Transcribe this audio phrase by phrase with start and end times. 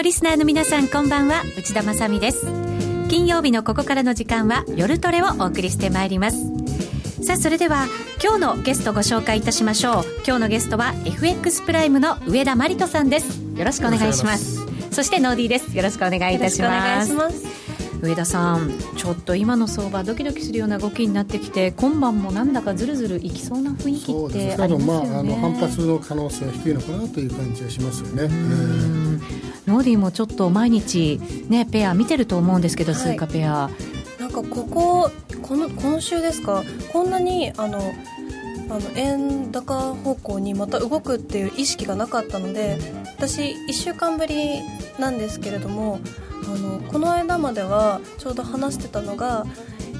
[0.00, 1.42] のリスナーの皆さんこんばんは。
[1.58, 2.46] 内田まさです。
[3.10, 6.38] 金曜日のここからの時間は夜トレをお送りしてまいります。
[7.22, 7.86] さあそれでは
[8.18, 10.04] 今日のゲストご紹介いたしましょう。
[10.26, 13.42] 今日のゲストは FX プライムの上田真理人さんです。
[13.54, 14.64] よろしくお願いします。
[14.90, 15.76] そしてノーディーです。
[15.76, 17.59] よろしくお願いいたします
[18.02, 28.22] 上田さんちょっと今の相場ドキドキするような動きになってきて今晩もなんだかずるずるいきそうな雰囲気ってありますよね、まあ、あの反発の可能性は低いのかなという感じがしますよね、
[29.66, 33.70] ノーディーもちょっと毎日ねペア見てると思うんですけど、はい、通貨ペア。
[34.18, 35.10] なんかここ
[35.42, 36.62] この今週ですか？
[36.92, 37.78] こんなにあの
[38.68, 42.78] あの円高方向にまた動くっていう意識がなかったので
[43.16, 44.60] 私1週間ぶり
[44.98, 45.98] なんですけれども
[46.44, 49.44] あのこの間まではちょうど話してたのが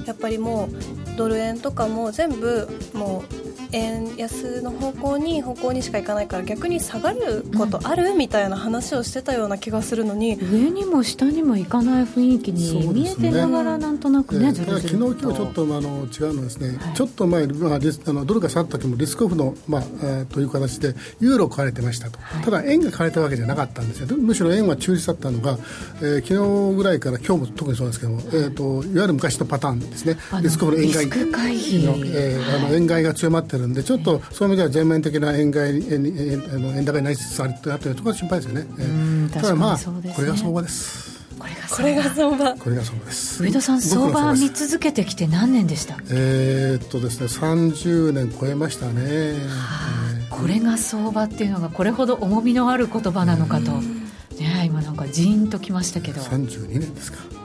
[0.05, 22.09] やっぱりもうドル円とかも全部もう円安の方向に方向にしか行かないから逆に下がることある、うん、みたいな話をしてたような気がするのに上にも下にも行かない雰囲気に見えてながらなんとなくね、ねずるずる昨日今日ちょっとあの違うのですね、はい、ちょっと前、まあ、リスあのドルが下がった時もリスクオフの、まあ、えー、という形でユーロ買われてました。
[22.09, 24.17] と、はい、ただ円が買われたわけじゃなかったんですよ。
[24.17, 25.57] むしろ円は中立だったのが、
[25.97, 30.17] えー、昨日ぐらいから今日も特にそうですけども、えーと、いわゆる昔のパターンですね。
[30.41, 38.67] リスクオフの円買いの、えー、あの円買いが強まってるんでちょっとそういう意味では全面的な円買い円円あの円高になりつつあるというところが心配ですよね。
[38.79, 41.11] えー、ただまあ、ね、これが相場です。
[41.39, 42.55] これが相場。
[42.55, 43.05] これが相場。
[43.05, 43.43] です。
[43.43, 56.21] 上田さん相場見続けてきて何年でしたえー、っとですね30年超えましたね、はあ、これが相場っていうのがこれほど重みのある言葉なのかと、ね、今なんかジーンときましたけど。
[56.21, 57.40] 32年ですか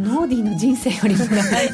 [0.00, 1.68] ノーディーの人生よりも長い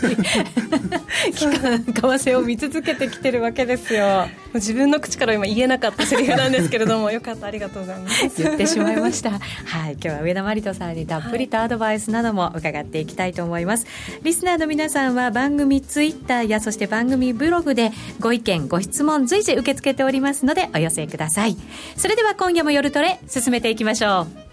[1.32, 4.28] 期間為替を見続けてきてるわけですよ。
[4.54, 8.42] 自分の口から今言えなかったセリフなんですけれどもよかったありがとうございます。
[8.42, 9.30] 言ってしまいました。
[9.30, 17.90] はい今日は上田真理人さんにたっぷりとアドバイスなども伺っていきたいと思います、はい、リスナーの皆さんは番組ツイッターやそして番組ブログで
[18.20, 21.56] ご意見ご質問随時受け付けておりますのでお寄せください。
[21.96, 24.47] それでは今夜も夜トレ進めていきましょう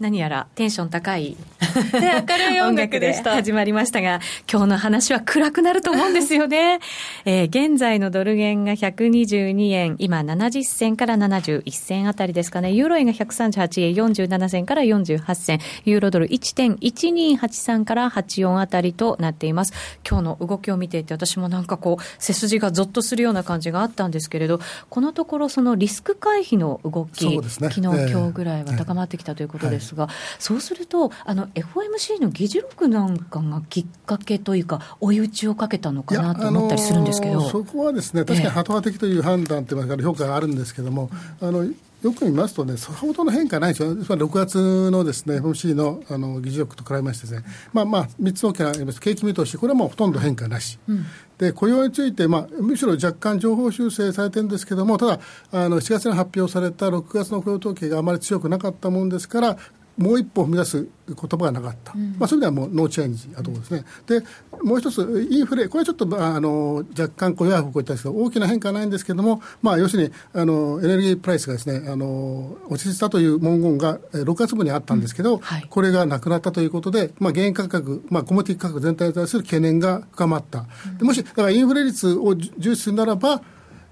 [0.00, 1.36] 何やらテンション高い
[1.94, 3.32] 明るい音楽でした。
[3.32, 4.20] 始まりましたが
[4.50, 6.80] 今日の話は暗くなると思うんですよね、
[7.24, 12.72] えー、現在のドル円が122円今70銭から71銭あたりですかね。
[12.72, 15.58] ユーロ円が138円47銭から48銭。
[15.84, 19.72] ユーロドル1.1283から84あたりとなっています。
[20.08, 30.08] 今日の動きを見ていて私もなんかこう背筋がゾッとするような感じがあったんですけれどこのところそのリスク回避の動き、ね、昨日、えー、今日ぐらいは高まってきたということです、はい。
[30.08, 41.10] が、そうすると、あの FOMC の議事録なんかがきっかけというか、追い打ちをかけたのかなと思ったりするんですけど、そこはですね、確かにハト派的という判断というか、評価があるんですけれども、
[41.40, 41.64] あの
[42.02, 47.44] よく見ますとね、さほどの変化ないですよ、6月のですね FOMC のあの議事録と比べましてですね、
[47.74, 50.78] まあまあ、3つ大きな景気見通し、これはもうほとんど変化なし。
[50.88, 51.04] うん。
[51.36, 55.20] で雇用について、まあ、むしろ若干情報修正されてるんですけども、ただ、
[55.52, 59.56] あの7月に発表された6月の雇用統計があまり強くなかったもんですから、
[60.00, 64.24] もう一歩踏み出す言葉がなかった、うん、まあ、そういう意味ではもうノーチェンジだと思うんですね、で
[64.62, 75.40] もう一つ、インフレ、これはちょっとあの若干こう弱い方向にったんですけど、大きな変化はないんですけれども、まあ、要するにあのエネルギープライスがですねあの落ち着いたという文言が6月分にあったんですけど、うん。
[75.40, 80.66] はい、これがなくなったということで、まあ、原油価格、まあ、コモディ価格全体に対する懸念が深まった、
[81.00, 83.42] うん、もしだからインフレ率を重視するならば、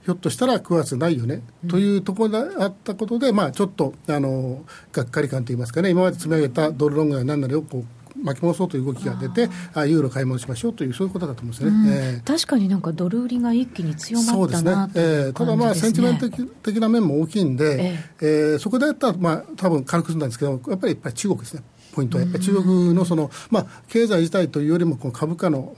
[0.09, 7.85] ひょっとしたら9月ないよね、というところがあったことで、まあ、ちょっとあのがっかり感といいますかね、今まで積み上げたドルロングや何なりをこ
[8.17, 11.93] う巻き戻そうという動きが出て、あユーロ買い戻しましょうという、そういうことだと思うんですよね、うん。
[11.93, 14.93] えー、確かになんかドル売りが一気に強まったなね。
[14.95, 21.63] えー、ただ、まあ、センチメント的な面も大きいんで、えー、えー、そこでやったら、まあ多分軽くするんですけど、やっぱりやっぱり中国ですね。
[21.99, 25.75] ポイントは、やっぱり中国のその、まあ、経済自体というよりも、この株価の、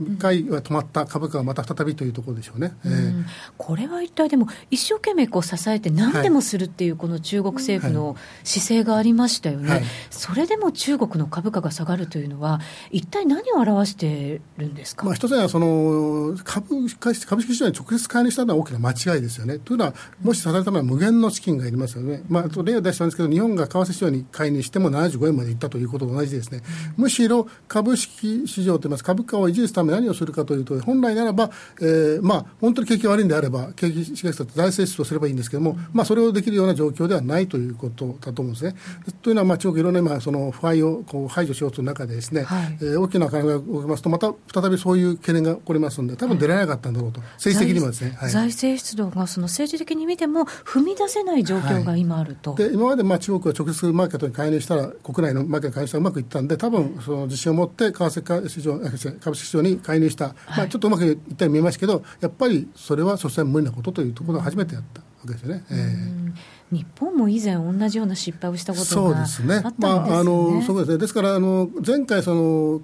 [0.00, 3.24] 一回は止まった株価がまた再びというところでしょうね、うん、えー、
[3.56, 9.78] これは一体でも、一生懸命こう支えて、何でもするっていう、この中国政府の姿勢がありましたよね、はい。
[9.80, 12.60] はい、それでも中国の株価が下がるというのは、
[12.90, 19.60] 一体何を表してるんですか、まあ、一つはその株株式市場に直接買いにしたのは大きな間違いですよね。
[19.60, 26.62] というのは、もしされたのは無限の資金がいりますよね、まあ、例を出したんですけど、日本が為替市場に買いにしても75円まで言ったということと同じですね、
[26.96, 31.50] むしろ株式市場といいます株価を維持するために何をするかというと、本来ならば、
[31.80, 38.74] えー、まあ、本当に景気が悪いんであれば、景気刺激策財政出動すればいいんですけれども、まあ、それをできるような状況ではないということだと思うんですね。
[39.22, 48.16] というのは、まあ、中国いろんな今、その不安をこう排除しようという中でですね、はい、えー、大きな金が動きますと、また再びそういう懸念が起こりますので、多分出られなかったんだろうと、政治的にもですね。
[48.18, 52.54] はい、財政出動がその政治的に見ても、踏み出せない状況が今あると。
[52.54, 58.78] で今までまあ中国は直接マーケットに介入したら、国内のマーケットに介入したらうまくいったんで、多分その自信を持って、為替市場
[59.20, 65.64] 株式市場に介入した、まあ、ちょっとうまくいったように見えますけど、やっぱりそれは所詮無理なことというところを初めてやったわけですよね。
[65.70, 66.32] えー
[66.72, 69.46] 日本も以前、同じような失敗をしたことがあったんですね。
[69.46, 69.76] そうですね。
[69.78, 70.96] まあ、あの、そうですね。
[70.96, 72.80] ですから、あの、前回、その、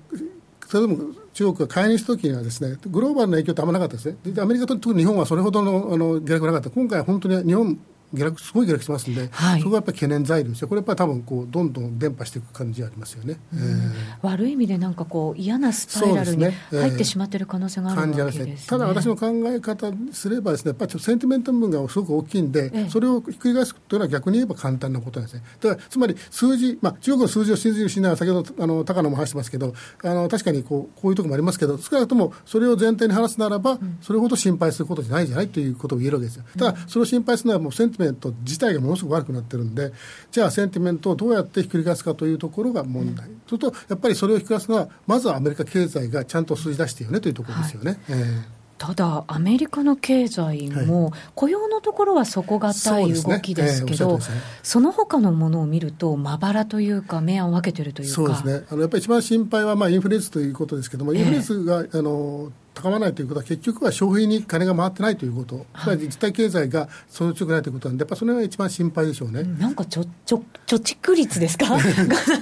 [0.67, 4.17] それでも中国が介入したときにはですね、グローバルな影響ってあんまなかったですね。
[4.39, 6.69] アメリカと特に日本はそれほどのあの下落なかった。
[6.69, 7.79] 今回は本当に日本
[8.15, 25.45] 下落すごい下落してますんで、はい、そこがやっぱり懸念材料ですよ、これやっぱり多分こうどんどん伝播していく感じありますよね、えー、悪い意味でなんかこう嫌なスパイラルに入ってしまっている可能性があるわけですね、ねえー、ただ私の考え方すればですね、やっぱりセンティメント部分がすごく大きいんで、えー、それをひっくり返すというのは逆に言えば簡単なことなんですね。
[25.61, 36.45] だからつまり数字、まあ、中国の数字を信じるしないは先ほどあの高野も話してますけど、あの確かにこうこういうところもありますけど、少なくともそれを前提に話すならば、うん、それほど心配することじゃないじゃないということを言えるわけですよ。
[36.57, 39.93] ただ、それを心配するのはもうセンティメント自体がものすごく悪くなってるんで、
[40.31, 43.29] じゃあセンティメントをどうやってひっくり返すかというところが問題。
[43.29, 47.99] うん、それと、やっぱりそれをひっくり返すのは、まずはアメリカ経済がちゃんと数字出してよねというところですよね。
[48.09, 54.37] はい、えーただ、アメリカの経済も、雇用のところは底堅い動きですけど、そ、ね。
[54.37, 58.15] えー、その他のものを見ると、まばらというか、目を分けてるというか。
[58.15, 69.43] そうですね、あのやっぱり一番心配はまあインフレ率ということですけども、インフレ率が、あの高まらないということは、結局は消費に金が回ってないということ、はい、実体経済がその強くないということなんで、やっぱそれが一番心配でしょうね。
[69.43, 71.67] なんかちょちょ貯蓄率ですか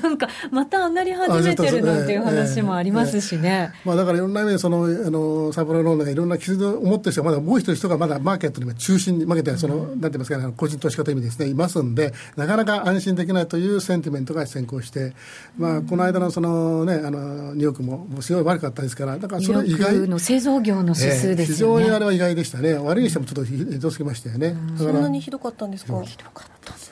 [0.03, 3.73] なんか、また上がり始めてるなんていう話もありますしね。
[3.85, 15.15] まあ、だからいろんな意味でその、あのサブプライムローンがいろんな傷を持ってる人が、まだもう一人人がまだマーケットに中心に、マーケットその、うん、なんて言いますかね、個人投資家という意味ですね、いますんで、なかなか安心できないというセンティメントが先行して、
[15.57, 26.03] まあ、この間のそのね、あのニューヨークもすごい悪かったですから、だからそれ以外の製造業の指数です非常にあれは意外でしたね、悪いにしてもちょっとひどすぎましたよね、そんなにひどかったんですか？
[26.03, 26.91] ひどかったそ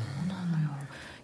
[0.00, 0.70] うなのよ。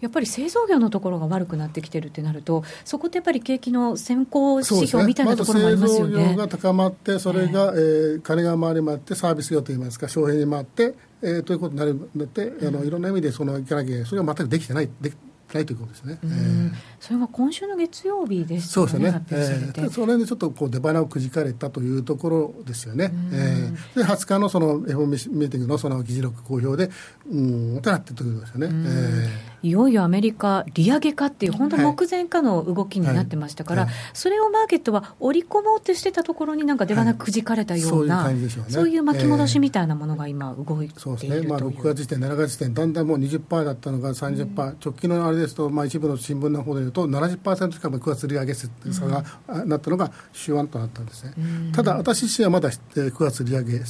[0.00, 6.12] やっぱり製造業のところが悪くなってきてるってなると、そこってやっぱり景気の先行指標みたいなところもありますよね。
[6.12, 15.12] ま、製造業が高まって、それが、えー、えー、金が回り回って、サービス業といいますか、消費に回って、えー、ということになるので、あのいろんな意味でそのいかなきゃそれは全くできてない、で
[15.54, 26.92] ないということですね、えー、それが今週の月曜日です、ね、そうですね、えー、それでちょっとこう出花をくじかれたというところですよね、えー、で20日のその FOMC ミーティングのその議事録公表で、
[27.30, 28.68] うんとなってということですよね。
[28.70, 33.90] えーいよいよアメリカ、利上げかっていう、本当、目前かの動きになってましたから、はい。
[33.90, 48.68] はい、それをマーケットは織り込もうとしてたところに、なんか出花くじかれたような、はい、そういう、ね、そういう巻き戻しみたいなものが今、動いているそうですね、まあ、6月時点、7月時点、だんだんもう20%だったのが30%、うん、直近のあれですと、まあ、一部の新聞の方でいうと、70%近く9月利上げ差
[49.06, 51.34] が、うん、なったのが手腕となったんですね。
[51.72, 53.80] ただ私自身はまだ9月利上げ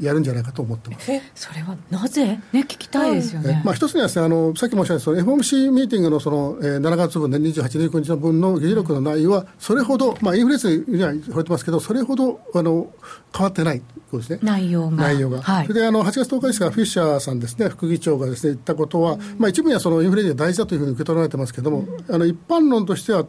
[0.00, 1.10] やるんじゃないかと思ってます。
[1.34, 12.90] それはなぜ、ね、聞きたいですよね、まあ、一つにはです、ね、あのさっき申し上げたその FOMC ミーティングのその、えー、7月分で、ね、28、29日の分の議事録の内容は、それほど、まあ、インフレ率には触れてますけど、それほどあの
[13.34, 14.96] 変わってないことですね、内容が。
[14.96, 15.42] 内容が。
[15.42, 23.26] はい、それであの8月10日ですが、フィッシャーさんですね、副議長がです、ね、言ったことは、まあ、一部にはそのインフレ率が大事だというふうに受け取られてますけれども、あの一般論としては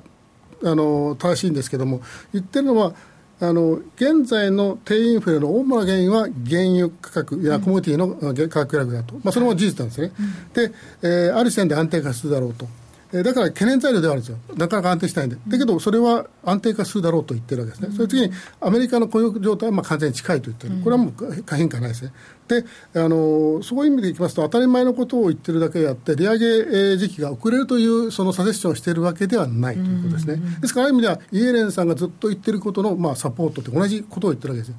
[0.63, 2.01] あの正しいんですけれども、
[2.33, 2.93] 言ってるのは、
[3.39, 10.11] あの現在の低インフレの主な原因は原油価格やコモディティの価格下落だと、まあ、それも事実なんですね、
[10.53, 12.67] で、えー、ある時点で安定化するだろうと。
[13.13, 22.13] えー、だから懸念材料ではあるんですよ、なかなか安定しないんで、だけどそれは安定化するだろうと言ってるわけですね、それ次にアメリカの雇用状態はまあ完全に近いと言ってる、これはもう変化ないですね。
[22.47, 22.63] で
[22.95, 30.41] あのそういう意味でいきますと、当たり前のことを言ってるだけであって、利上げ時期が遅れるという、そのサジェスションをしているわけではないということですね。
[30.61, 34.75] ですから、ある意味では、イエレンさんがずっと言ってることの、まあ、サポートって同じことを言ってるわけですよ。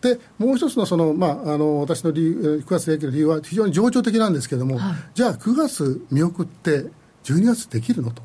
[0.00, 6.86] でもう一つのその、まあ、あの私の理由9月できる理由は非常に情緒的なんですけれども、はい、じゃあ9月見送って
[7.24, 8.22] 12月できるのと。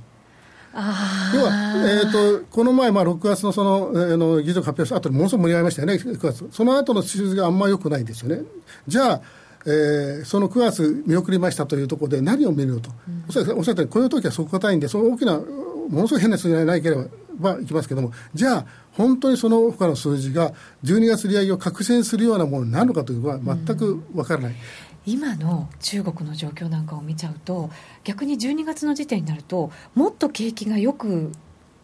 [0.74, 1.52] 要は、
[1.88, 8.44] えーと、この前、まあ、6月のその、えー、の議事録発表した後にものすごく盛り上がりましたよね、9月、その後の数字があんまり良くないんですよね。
[8.88, 9.22] じゃあ
[9.68, 16.98] えー、その9月見送りましたというところで何を見るのと、うん、おっしゃったように雇用統計は底堅いんでその大きなものすごい変な数字がないけれ
[17.40, 24.52] ばいきますけれどもじゃあ本当にその他の数字が12月利上げを確信するようなものになるのかというのは全くわからない。
[24.52, 24.58] うん
[25.06, 27.70] 今の中国の状況なんかを見ちゃうと
[28.04, 31.32] 逆に12月の時点になるともっと景気がよく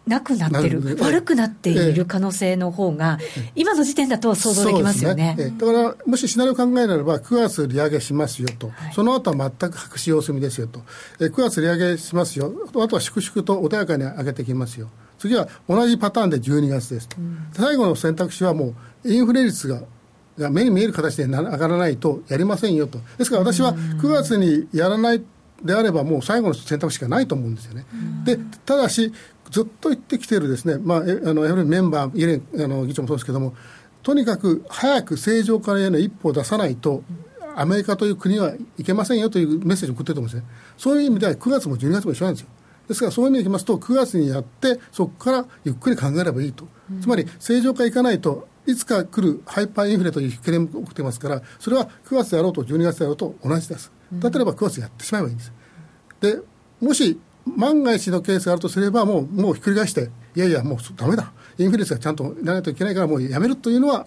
[0.08, 3.20] なくなってる、悪くなっている可能性の方が、
[3.56, 10.82] 今の時点だと想像できますよね、ね、だから、もしシナリオ考えならば、9月利上げしますよと、はい、その後は全く白紙様子見ですよと、
[11.20, 18.74] え9月利上げしますよ、あとは粛々と穏やかに上げてきますよ、次は同じパターンで12月ですと、うん、最後の選択肢はも
[19.04, 19.84] う、インフレ率がが
[20.38, 25.24] 目に見える形で上がらないとやりませんよと、ですから私は9月にやらない
[25.64, 27.86] であれば、もう最後の選択肢がないと思うんですよね。
[28.26, 29.12] でただし
[29.50, 33.54] ずっと言ってきているですね、まあ、あのやはりメンバー、イレンあの議長もそうですけども、
[34.02, 37.04] とにかく早く正常化への一歩を出さないと、
[37.56, 40.44] アメリカという国はいけませんよというメッセージを送ってると思うんですね。
[40.78, 42.50] そういう意味では9月も12月も一緒なんですよ。
[42.88, 46.66] ですからそういう意味でいきますと、9月にやって、そこからゆっくり考えればいいと、
[47.02, 53.92] つまり正常化いかないと、いつか来るハイパーインフレという懸念も起きてますから、それは9月であろうと12月であろうと同じです。
[54.14, 55.54] だったらば9月やってしまえばいいんです。
[56.22, 56.40] で
[56.80, 61.32] もし万が一のケースがあるとすれば、もう、もうひっくり返して、いやいや、もうだめだ。
[61.58, 64.06] インフレ率がちゃんとならないといけないから、もうやめるというのは、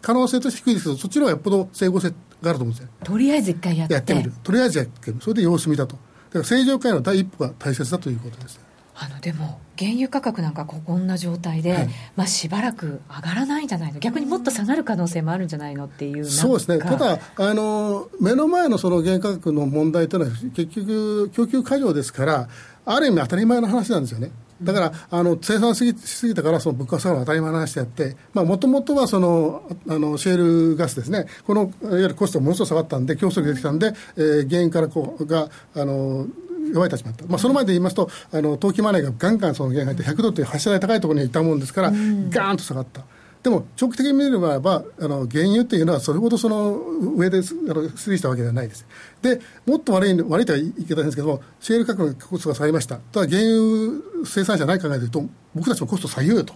[0.00, 2.14] 可能性として低いですけど、そっちの方がよっぽど整合性が
[2.50, 2.88] あると思うんですよ。
[3.04, 3.94] とりあえず一回やって。
[3.94, 4.32] やってみる。
[4.42, 5.22] とりあえずやってみる。
[5.22, 5.96] それで様子見だと。
[5.96, 6.00] だ
[6.32, 8.60] から正常化への第一歩が大切だということです。
[9.00, 14.00] あのでも原油価格なんかこんな状態で、はい、まあ、しばらく上がらないんじゃないの？
[14.00, 15.84] 逆にもっと下がる可能性もあるんじゃないの？
[15.84, 16.78] っていうそうですね。
[16.78, 22.48] ただあの目の前のその原油価格の問題というのは結局供給過剰ですから
[22.84, 24.32] ある意味当たり前の話なんですよね。
[24.60, 36.26] だから、あの生産しすぎたからその物価下がる当たり前の話であって、もともとはそのあのシェールガスですね、このいわゆるコストがものすごく下がったんで、競争が出てきたんで、えー、原因からこうがあの
[36.72, 43.02] 弱い立場だった、まあ、その前で言いますと、あの投機マネーがガンガンその原因入って、100ドルという柱台高いところにいたもんですから、ガーンと下がった。
[43.42, 44.60] でも長期的に見ればあ
[45.08, 46.76] の原油っていうのはそれほどその
[47.16, 47.44] 上であの
[47.90, 48.86] 推移したわけではないです。
[49.22, 56.54] でもっと悪い悪いとは言い方なんですけどもシェール価格のコストが下がりましたただ原油生産者ない考えでいうと僕たちもコスト下げようよと。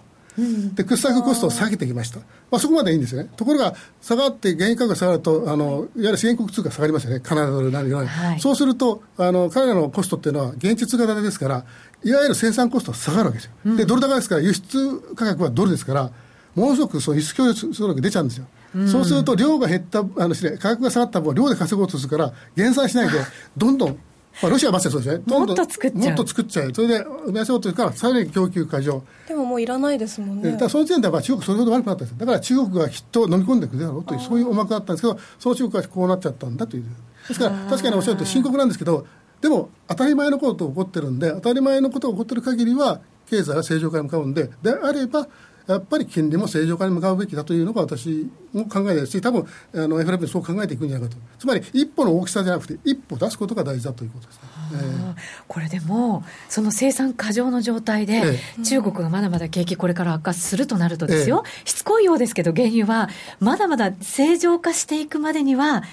[0.73, 2.25] で掘削コストを下げてきました、ま
[2.57, 11.65] あ、そこまでいいんですよね、ところが下がって、原油価格が下がると、あのいわゆる資源国通貨下がりますよね、カナダドルなりなり、はい、そうするとあの、彼らのコストっていうのは、現地通貨建てですから、
[12.03, 16.11] いわゆる生産コストは下がるわけですよ、でドル高ですから、輸出価格はドルですから、
[16.55, 18.45] ものすごくその輸出協力総力出ちゃうんですよ。
[18.75, 23.19] うそうすると量が減ったあの価格が下がった分を量で稼ごうとするから減産しないで
[23.55, 23.97] どんどん
[24.41, 25.23] まあ、ロシアはまさにそうですね。
[25.25, 26.03] もっと作っちゃう。
[26.03, 26.73] もっと作っちゃう。
[26.73, 29.03] それで、生み出そうというから、さらに供給過剰。
[29.27, 30.51] でももういらないですもんね。
[30.51, 36.83] だからその時点では中国それほど悪くなったんですだから中国がきっと飲み込んでくるだろうという、そういう思惑だったんですけど、その中国はこうなっちゃったんだという。
[37.27, 39.05] ですから、確かにおっしゃると深刻なんですけど、
[39.41, 45.27] でも当たり前のことが起こってるんで、当たり前のことが起こってる限りは、経済は正常化に向かうんで、であれば、
[45.67, 54.41] やっぱり金利も正常化に向かうべきだというのが私も考えですし、多分あの FRB そう考えていくんじゃないかと、つまり一歩の大きさじゃなくて、一歩出すことが大事だということですね、
[54.73, 55.15] えー、
[55.47, 65.83] これでも、その生産過剰の状態で、えー、中国がまだまだ景気、これから悪化するとなるとですよ、えー、しつこいようですけど、原油はまだまだ正常化していくまでには、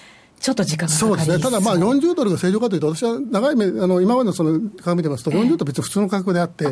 [0.40, 6.64] ちょっと時間がそうですね、ただまあ40ドルが正常かというと、私は長い目、あの今までのその価格見てますと、40ドル別に普通の価格であって、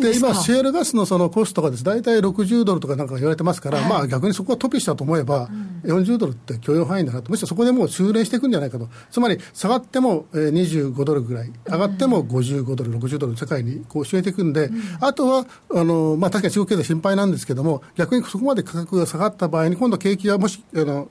[0.00, 5.50] で今、シェールガスのそのコストがです、大体60ドルとかなんか言われてますから、はい、まあ逆にそこはトピしたと思えば、
[5.84, 21.10] うん、40ドルって許容範囲だなと、むしろそこでもう修練していくんじゃないかと、つまり下がっても25ドルぐらい、上がっても55ドル、60ドル、世界にこう教えていくんで、うん、あとはあの、まあ、確かに中国経済心配なんですけども、逆にそこまで価格が下がった場合に、今度、景気がもしあの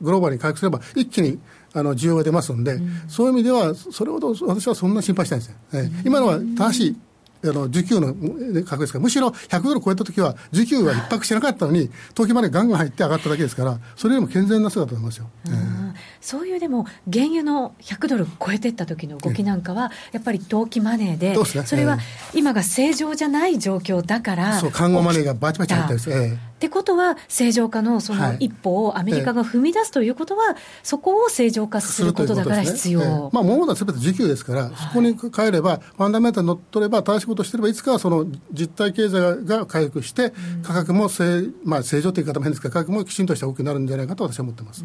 [0.00, 1.38] グローバルに回復すれば、一気に
[1.72, 6.96] あの需要が出ますんで、うん、そういう意味では、それほど私はそんな心配してないですよ、えー、今のは正しい
[7.42, 8.14] あの需給の
[8.64, 15.89] 価格ですから、むしろ100ドル超えたときは、需給は逼迫してなかったのに、投機までガンガン入って上がっただけですから、それよりも健全な姿だと思いますよ、えー、
[16.20, 21.98] そういうでも、原油の100ドル超えていった時の動きなんかは、やっぱり投機マネーで、それは
[22.34, 26.10] 今が正常じゃない状況だから、そう、看護マネーがバチバチ入ったりして。
[26.12, 33.00] えってことは、正常化のその一歩をアメリカが踏み出すということは、はい、そこを正常化することだから必要。
[33.00, 33.06] ね。
[33.06, 44.84] えー、まあ、物はすべて需給ですから、はい、そこに変えれば、ファンダメンタルに乗っ取れば、正しいことをしてれば、いつかはその実体経済が回復して、価格も正,、まあ、正常という言い方も変ですが、価格もきちんとした動きになるんじゃないかと私は思ってます。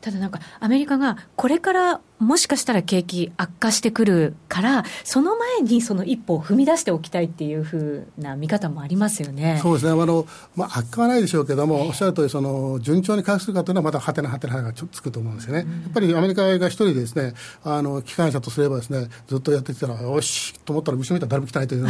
[0.00, 9.60] ただなんか、アメリカがこれからもしかしたら景気悪化してくるから、その前にその一歩を踏み出しておきたいっていうふうな見方もありますよね。
[9.62, 9.92] そうですね。
[9.92, 15.60] あの、まあ、悪化はないでしょうけども、おっしゃるとおり、その、順調に回復するかというのはまだはてなはてながちょっとつくと思うんですよね。
[15.60, 21.86] うん、やっぱりアメリカが一人ですね、あの、機関車とすればですね、ずっとやってきたら、よしと思ったら後ろ見たら誰も来ないという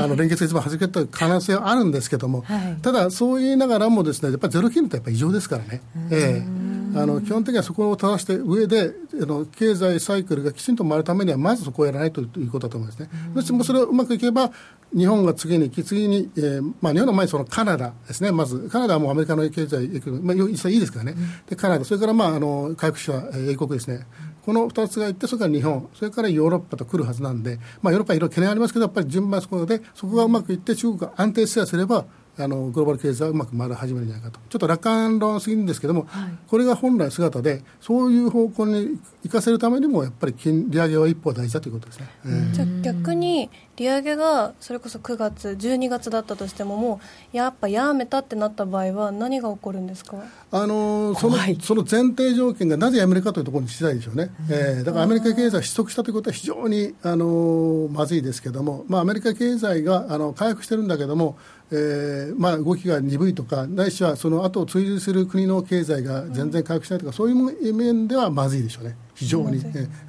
[0.00, 5.82] あの、連結が一番弾けた可能性はあるんですけども、はい、ただそう言いながらもですね、やっぱりゼロ金利ってやっぱり異常ですからね。
[6.10, 6.63] ええ
[6.94, 13.08] あの基本的にはそこを正して上であの経済サイクルがきちんと回るためにはまずそこをやらないということだと思いますね。
[13.34, 14.52] もしそれをうまくいけば
[14.96, 19.88] 日本が次に次に、えーまあ、日本の前にそのカナダですね、まず、カナダはもうアメリカの経済、
[20.22, 21.16] まあ、実際いいですからね、
[21.48, 24.06] でカナダ、それから、まあ、あの回復者、英国ですね、
[24.44, 32.04] この2つがいって、それから日本、それからヨーロッパと来るはずなんで、まあ、ヨーロッパはいろいろ懸念ありますけど、やっぱり順番そこで、そこがうまくいって、中国が安定すれば、
[32.36, 42.08] あのグローバル経済はうまく回り始めるんじゃないかと、ちょっと楽観論すぎるんですけども、はい、これが本来姿で、そういう方向に行かせるためにも、やっぱり金利上げは一歩大事だということですね。
[42.52, 47.00] じゃ逆に利上げがそれこそ9月、12月だったとしても、も
[47.32, 50.18] うやっぱやめたってなった場合は、何が起こるんですか？
[50.50, 61.36] あのそのその前提条件がなぜやめるかというところに次第でしょうね、えー、だからアメリカ経済失速したということは非常にあのまずいですけれども、まあ、アメリカ経済があの回復してるんだけども、
[61.76, 69.60] えーまあ、動きが鈍いとか、ないしはその後を追随する国の経済が全然回復しないとか、そういう面ではまずいでしょうね、非常に。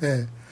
[0.01, 0.45] えー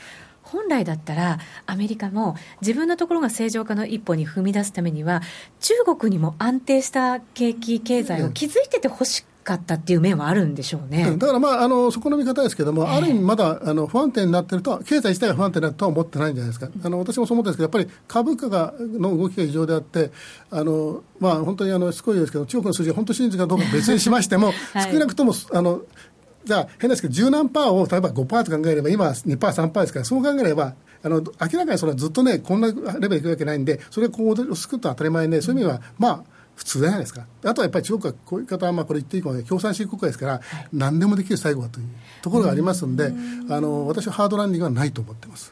[0.43, 5.24] 本来だったら、アメリカも自分のところが正常化の一歩に踏み出すためには、
[5.60, 20.12] 中国にも安定した景気、経済を築いててほしかったっていう面はあるんでしょうね、だから、まあ、あのそこの見方ですけども、ある意味、まだあの不安定になってると、経済自体が不安定になるとは思ってないんじゃないですか、あの私もそう思ってるんですけど、やっぱり株価がの動きが異常であって、
[20.50, 25.81] あのまあ、本当にあのしつこいですけど、中国の数字が本当真実かどうか別にしましても、 はい、少なくともあの
[26.45, 30.73] じゃあ、変ですけど、十何パーを例えば5%と考えれば、今は2%、3%ですから、そう考えれば、
[31.03, 32.67] あの明らかにそれはずっとね、こんな
[33.00, 36.23] レベルいくわけないんで、それがこうすくと当たり前で、そういう意味は、まあ、
[36.55, 37.25] 普通じゃないですか。
[37.43, 40.41] あとはやっぱり中国はこういう方は、まあ、これ言っていいかも共産主義国家ですから、はい、
[40.72, 41.88] 何でもできる最後はという
[42.22, 43.12] ところがありますんで、
[43.50, 45.51] あの私はハードランディングはないと思ってます、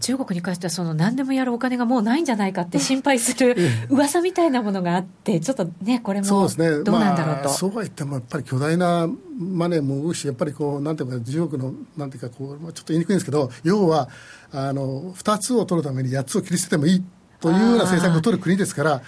[0.00, 3.56] 中国に関しては、その何でもやるお金がもうないんじゃないかって心配する
[3.88, 7.48] 噂みたいなものがあって、ちょっとね、これもどうなんだろうと。
[7.50, 14.08] そう,、まあ、そうは言っても、やっぱり巨大なマネーも動くし、やっぱりこう、なんていうか、中国の、なんていうかこう、ちょっと言いにくいんですけど、要は、
[14.52, 17.04] あの2つを取るために8つを切り捨ててもいい
[17.40, 19.02] というような政策を取る国ですから。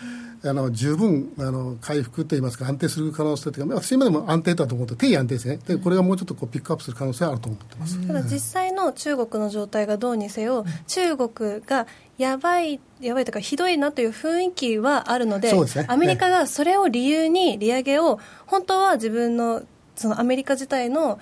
[0.44, 8.06] あの十分あの回復といいますか、安定する可能性というか、私、今でも安定だと思って、定位安定ですね、でこれがもうちょっとこうピックアップする可能性はあると思ってます。
[8.06, 11.86] ただ、実際の中国の状態がどうにせよ、中国が
[12.18, 19.62] やばい、やばいというか、ひどいなという雰囲気はあるので、でね、アメリカがそれを理由に利上げを、本当は自分の
[19.96, 21.18] そのアメリカ自体の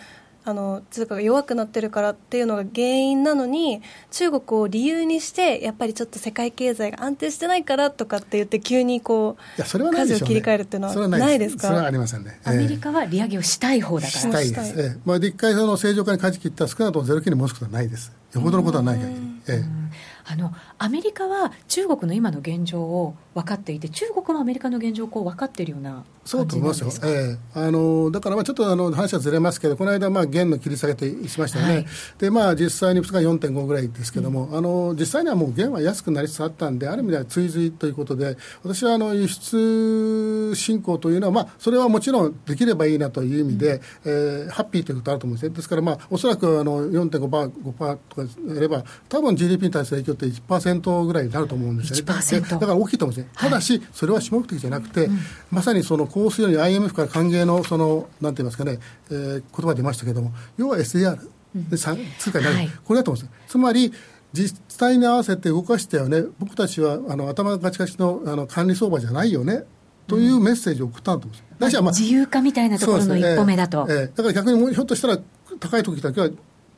[0.49, 3.83] あの通貨が弱くなってるからっていうのが原因なのに
[4.13, 11.57] 中国を理由にしてやっぱりちょっと世界経済が安定してないからとかって言って急にこう舵を切り替えるっていうのはないです。
[11.57, 11.67] か？
[11.67, 14.21] それはありませんね、アメリカは利上げをしたい方だから。
[14.21, 14.99] したいです、ええ。
[15.05, 18.13] まあ、一回その正常化に舵切ったら少なくともゼロ金に戻すことはないです。
[18.33, 19.86] よほどのことはない限り、ええ
[20.29, 31.87] あのアメリカは中国の今の現状を分かっていて、中国もアメリカの現状をこう分かっているようなそうと思いますよ、えー、あのだからまあちょっとあの話はずれますけど、この間、まあ、元の切り下げてしましたよね、はい、
[32.19, 48.23] でまあ、実際に2日4.5ぐらいですけども、うん、あの実際にはもう元は安くなりつつあったんで、ある意味では追随ということで、私はあの輸出振興というのは、まあ、それはもちろんできればいいなという意味で、うん、えー、ハッピーということあると思うんですね、ですから、まあ、おそらくあの4.5%、5%とか
[48.55, 52.49] やれば、多分 GDP に対する影響って1%ぐらいになると思うんですよね。
[52.49, 53.31] だから大きいと思うんですね。
[53.35, 55.09] ただし、それは主目的じゃなくて、
[55.51, 58.79] まさにそのこうするように IMF から歓迎のそのなんて言いますかね、
[59.11, 61.19] えー、言葉出ましたけども、要は SDR
[61.55, 63.93] で通貨になる、はい、これだと思うんですつまり
[64.33, 69.65] 実際に合わせて動かしてはね、僕たちはあの頭がガチガチのあの管理相場じゃないよね
[70.07, 73.87] というメッセージを送ったんと思うんです、まあ、自由化みたいなところの一歩目だと。
[73.89, 75.19] えーえー、だから逆にひょっとしたら
[75.59, 76.29] 高い時だけは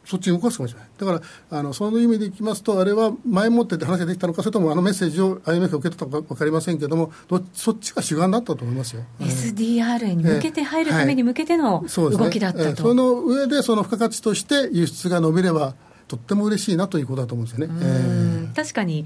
[0.09, 0.89] そっちに動かすかもしれない。
[0.99, 1.13] だか
[1.51, 7.13] ら、あの、その意味でいきますと、あれは前もってって話ができたのか、それともあのメッセージを IMF が受け取ったのか分かりませんけれども、
[7.53, 9.03] そっちが主眼だったと思いますよ。
[9.21, 12.83] SDR に向けて入るために向けての動きだったと。
[12.83, 15.75] その上で、その付加価値として輸出が伸びれば、
[16.07, 17.75] とっても嬉しいなということだと思うんですよね。
[17.83, 19.05] えー、確かに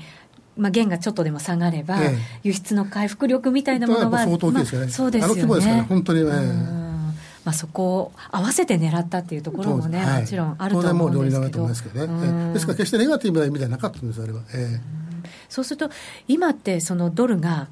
[0.56, 5.40] まあ、元がちょっとでも下がれば、ええ、輸出の回復力みたいなものは、相当大きいですよね、まあ、そうですよね。
[5.40, 6.81] あの規模ですから、本当に、えー
[7.44, 11.68] まあ、そこを合わせて狙ったっていうところもね、はい、もちろんあると思うんですけど。
[11.68, 12.52] ですけどね。
[12.52, 14.42] ですから決してネガティブな意味ではなかったんです、あれは。
[14.55, 15.90] えー、そうすると、
[16.28, 17.68] 今ってそのドルが、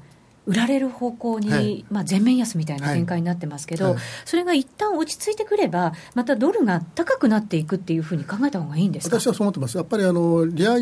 [0.47, 3.93] 売られる方向に、はい、まあ、全面安みたいな展開になってますけど、はい。
[3.93, 10.79] はい、それが一旦落ち着いてくれば、またドルが高くなっていくっていうふうに考えた方がいいんです私はそう思ってます、やっぱりあの利上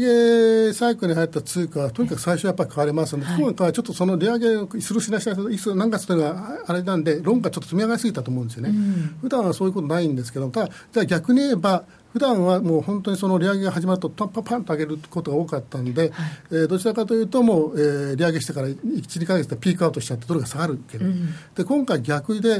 [0.68, 16.12] げサイクルに入った通貨は、とにかく最初やっぱり買われますので、はい、今回はちょっとその利上げするしないしない、いつ何月というのはあれなんで、論がちょっと積み上がりすぎたと思うんですよね、うん、普段はそういうことないんですけど、ただ、じゃあ逆に言えば、普段はもう本当にその利上げが始まると、パンパンパンと上げることが多かったんで、はい、
[16.52, 22.54] えー、どちらかというと、もう、えー、利上げしてから1、2か月でピークアウトしちゃって、ドルが下がるけど、うん、で今回、逆で、え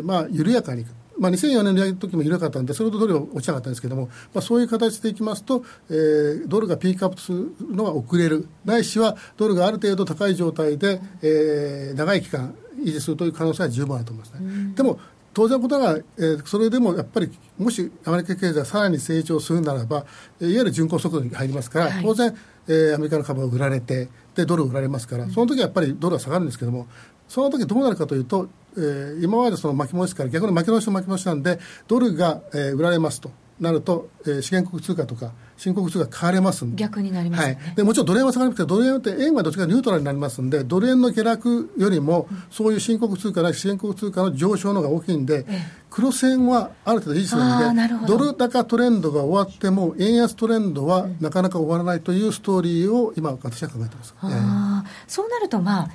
[0.00, 0.86] ーまあ、緩やかに
[1.18, 14.74] まあ、2004年の利上げの時も緩かったんで、それほどドルは落ちなかったんですけども、まあ、そういう形でいきますと、えー、ドルがピークアップするのが遅れる、ないしはドルがある程度高い状態で、えー、長い期間維持するという可能性は十分あると思いますね。
[14.74, 14.98] でも
[15.34, 20.06] 当然のことが、えー、それでもやっぱり、もしアメリカ経済がさらに成長するならば、いわ
[20.40, 22.36] ゆる巡航速度に入りますから、はい、当然、
[22.68, 26.86] えー、アメリカの株は売られて、で、ドル売られますから、その時はやっぱりドルは下がるんですけども、
[27.28, 45.46] その時どうなるかというと、えー、今までその巻き戻しから逆に巻き戻しと巻き戻しなんで、ドルが、えー、売られますとなると、えー、資源国通貨とか、新興通貨買われます逆になります、ね、はい、でもちろんドル円は下がりますけどドル円って円はどっちかニュートラルになりますんでドル円の下落よりも、そういう新興通貨な資源国通貨の上昇の方が大きいんで、
[45.90, 55.90] 黒線はある程度維持するんでドル高トレンドが終わっても円安トレンドはなかなか終わらないというストーリーを今私は考えてます、えー、そうなるとまあ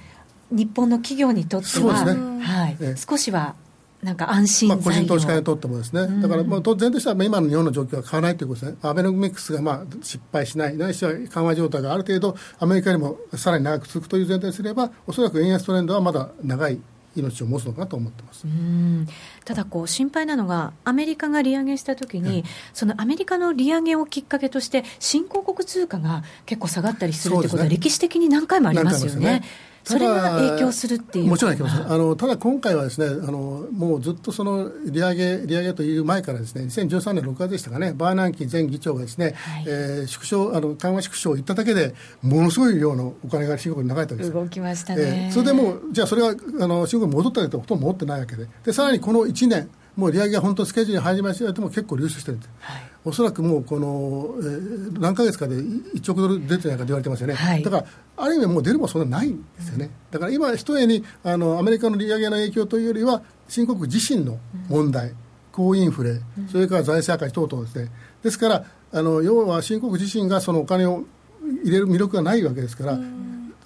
[0.52, 2.43] 日本の企業にとっては、ね。
[2.43, 3.56] はい、えー、少しは
[4.03, 16.79] なんか安心まあ、個人投資家にとってもですね、だからまあ当然としては今の日本の状況は変わらないということですね、アベノミクスがまあ失敗しない、ないしは緩和状態がある程度、アメリカよりもさらに長く続くという前提にすれば、おそらく円安トレンドはまだ長い
[17.15, 18.45] 命を持つのかなと思ってます。
[19.45, 29.43] ただこう、心配なのが、アメリカが利上げしたときに、そのアメリカの利上げをきっかけとして、新興国通貨が結構下がったりするということは、歴史的に何回もありますよね。
[29.93, 31.28] それが影響するっていう。
[31.28, 31.91] もちろん影響する。
[31.91, 57.86] あのただ今回はですねあのもうずっとその利上げ利上げという前からですね2013年6月でしたかねバーナンキ前議長がですね、はい、えー、縮小あの緩和縮小を言っただけでものすごい量のお金が中国に流れたわけです動きましたね、えー、それでもじゃあそれはあの中国に戻ったりとほとんど持ってないわけででさらにこの1年もう利上げが本当スケジュールに入りましたても結構流出してるんです、はい、おそらくもうこの、えー、何ヶ月かで1億ドル出てないかと言われてますよね、はい、だから
[58.17, 65.13] ある意味もう出るもそんなないんですよね、だから今、ひとえにあのアメリカの利上げの影響というよりは、新国自身の問題、
[65.52, 66.19] 高インフレ、
[66.52, 67.91] それから財政赤字等々ですね、
[68.24, 71.06] ですからあの要は新国自身がそのお金を
[71.63, 73.00] 入れる魅力がないわけですから。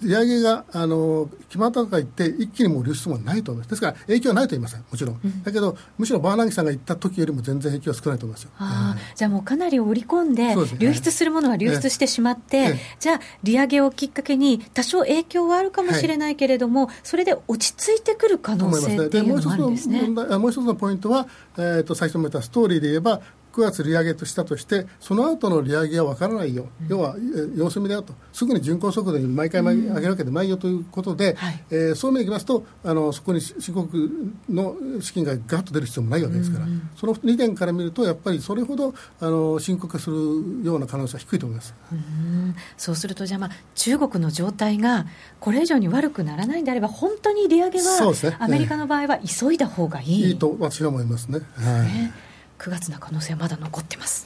[0.03, 20.07] 利上げがあの決まったとか言って、一気にもう流出もないと思います、ですから影響はないと言いません、もちろん、うん、だけど、むしろバーナンキさんが言った時よりも全然影響は少ないと思いますよ、あじゃあもうかなり織り込んで、流出するものは流出してしまって、じゃあ、利上げをきっかけに、多少影響はあるかもしれないけれども、はい、それで落ち着いてくる可能性っていうのもあるんですね。
[20.07, 23.21] もう一つのポイントは、えー、と最初も言ったストーリーで言えば、
[23.53, 27.15] 9月利上げとしたとして、その後の利上げは分からないよ、うん、要は
[27.55, 40.17] 様子見だよと、すぐに巡航速度に毎回上げるわけでないよということで、うんはい、えー、そういう意味でいきますと、あのそこに新国の資金がガッと出る必要もないわけですから、うん、その2点から見ると、やっぱりそれほどあの深刻化する
[40.63, 45.05] ような可能性は低いと思います、うん、そうすると、じゃあ、まあ、中国の状態が
[45.39, 50.23] これ以上に悪くならないんであれば、本当に利上げは、ね、アメリカの場合は急いだ方がいい。
[50.23, 51.41] いいと私は思いますね。
[51.55, 52.32] はい、ね
[52.63, 54.25] 9月の可能性はまだ残ってます。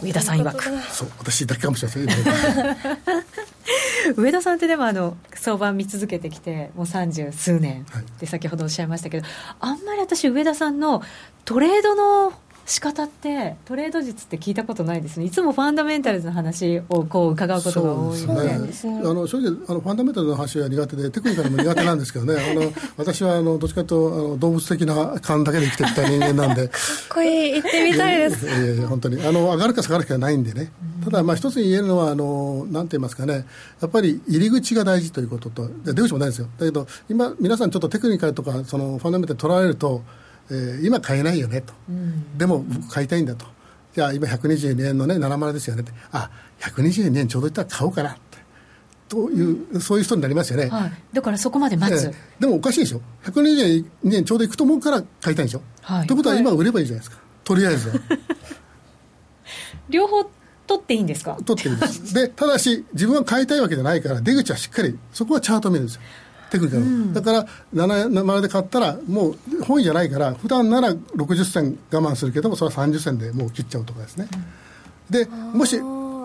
[0.00, 0.62] 上田さん曰く。
[0.92, 2.06] そう私だけかもしれません
[4.16, 7.84] 上田さんってでもあの相場見続けてきてもう三十数年。
[8.20, 11.02] で先ほどおっしゃいましたけど、はい、あんまり私上田さんの
[11.44, 12.32] トレードの
[12.68, 15.24] 仕方ってトレード術って聞いたことないですね。
[15.24, 22.34] いつもファンダメンタルズの話をこう伺うことが多いので、ね、あの正直あのファンダメンタルズの話は苦手でテクニカルも苦手なんですけどね。
[22.38, 26.68] あの私はあのどっちかというとあの動物的な感だけで生きてきた人間なんで。
[26.68, 27.54] かっこいい。
[27.54, 28.46] 行ってみたいです。
[28.46, 29.26] いやいや本当に。
[29.26, 30.70] あの上がるか下がるかはないんでね、
[31.02, 33.46] ただまあ一つに言えるのはあのなんて言いますかね。
[33.80, 35.70] やっぱり入り口が大事ということと。
[35.86, 36.48] 出口もないですよ。
[36.58, 40.02] だけど今皆さんちょっとテクニカルとかそのファンダメンタル取られると
[40.50, 43.46] えー、今買えないよねと、うん、でも僕買いたいんだと。
[43.94, 45.92] じゃあ今122円のね70ですよねって。
[46.12, 46.30] あ
[46.60, 48.16] 122円ちょうどいったら買おうかな
[49.08, 53.00] というそういう人になりますよね、はい、だからそこまで待つ、えー、でもおかしいでしょ。
[53.24, 53.84] 122
[54.14, 57.94] 円ちょうどいくと思うから買いたいんでしょ、はい、ということは今売ればいいじゃないですか、とりあえずは。
[59.88, 60.24] 両方
[60.66, 61.38] 取っていいんですか？
[61.46, 62.12] 取っていいです。
[62.14, 66.02] でただし自分は買いたいわけじゃないから出口はしっかりそこはチャート見るんですよ
[66.50, 74.28] テクニカル、うん、だから7で買ったらもう本意じゃないから普段なら60銭我慢するけどもそれは30銭でもう切っちゃうとかですね、
[75.10, 75.76] うん、でもし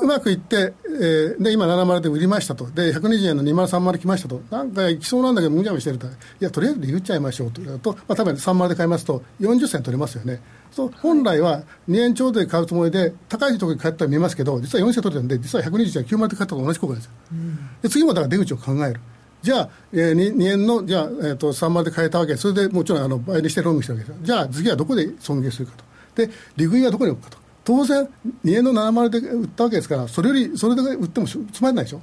[0.04, 2.66] うまくいって、えー、で今70で売りましたと。
[2.70, 4.42] で120円の2030来ましたと。
[4.50, 6.08] なんかいきそうなんだけどむにゃむにしてると。
[6.08, 6.10] い
[6.40, 7.62] やとりあえず売っちゃいましょうと。
[7.62, 10.42] いうと、まあ、多分30で買いますと40銭取れますよね。
[10.74, 19.00] そう本来は2円ちょうどで買うつもりで高いところに買ったら見えますけど実は4銭取れてるんで実は120円90で買ったと同じ効果ですよ、うん、で次もだから出口を考える
[19.44, 22.38] じゃあ、えー、2, 2円のじゃあ、えーと、3まで変えたわけ。
[22.38, 25.84] それでもちろんあの倍にしてロングしたわけですじゃあ次はどこで損切りするかと。
[26.16, 27.38] で利食いはどこに置くかと。
[27.66, 28.08] 当然
[28.46, 32.02] 2円の70で売ったわけですからそれよりそれで売ってもつまらないでしょ。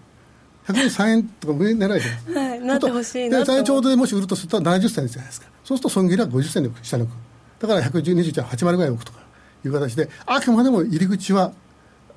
[0.67, 5.47] 103円とか上狙いじゃないはいなってほしいなで最長でもし売るとすると70銭じゃないですか。
[5.65, 7.17] そうすると損切りは50銭で下に置く。
[7.61, 9.21] だから121は80ぐらい置くとか
[9.65, 11.53] いう形であくまでも入り口は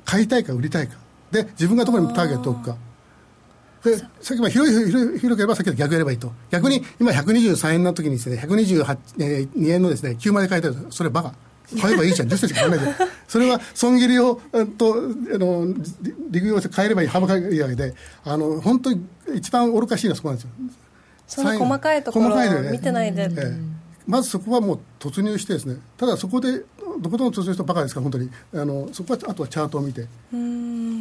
[0.03, 0.97] 買いたいか売りたいか。
[1.31, 2.77] で自分がどこにターゲットを置くか
[3.83, 6.31] でさっきも広い広い広ければさっきと逆やればいいと。
[6.49, 11.33] 逆に今123円の時にですね128、えー、2円のですね9まで買いたいそれバカ。
[11.81, 12.27] 買えばいいじゃん。
[12.27, 14.39] 10銭しか買わないじゃんそれは損切りを
[14.77, 15.65] とあの
[16.29, 20.51] 利用して変えればいい幅がいいわけであの本当に一番愚かしいのはそこなんですよ。
[21.25, 23.57] その細かいところを見てないで、ええ。
[24.05, 25.77] まずそこはもう突入してですね。
[25.97, 26.63] ただそこで
[26.99, 28.29] どことも突入したばかりですから本当に。
[28.53, 30.07] あのそこはあとはチャートを見て。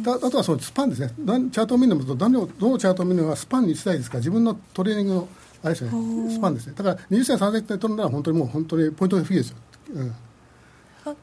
[0.05, 1.09] あとはそのスパンですね。
[1.17, 4.15] チャートを見るのもどのどのチャートを見るのはスパンにしたいですか。
[4.15, 5.27] ら自分のトレーニングの
[5.63, 5.91] あれですね。
[6.29, 6.73] スパンですね。
[6.75, 9.57] だから20銭30銭取るなら本当にもう本当にポイントがフィーですよ、
[9.93, 10.15] うん、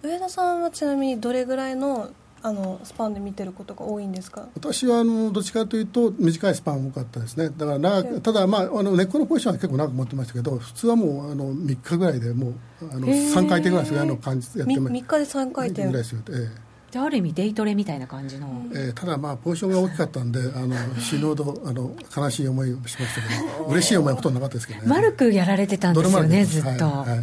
[0.03, 2.11] 上田さんはちなみにどれぐらいの
[2.43, 4.49] あのスパンで見てることが多いんですか？
[4.55, 7.51] 私はあのどっちかというと短いスパン多かったですね。
[7.57, 15.87] だから長くただ、まあ、あの根っこのポジションは結構長く持ってましたけど普通はもうあの3日ぐらいでもうあの3回転ぐらいするの感じでやってます3日で3回転。
[15.87, 16.71] ぐらいですよ、ええ。
[16.91, 24.87] じゃあある意味デイトレみたいな感じの、えー、ただまあポジションが大きかったんであの死ぬほどあの悲しい思いをしましたけど嬉しい思いはほとんどなかったですけどね。
[24.89, 27.19] 丸くやられてたんですよねずっと、はいはい、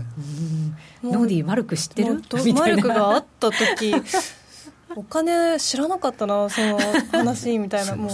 [1.03, 2.21] ノーディーマルク知ってる？
[2.53, 3.93] マルクがあった時
[4.97, 6.79] お金知らなかったなその
[7.11, 8.09] 話みたいなもう。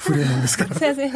[0.00, 0.74] 不例なんですから。
[0.74, 1.12] すいません。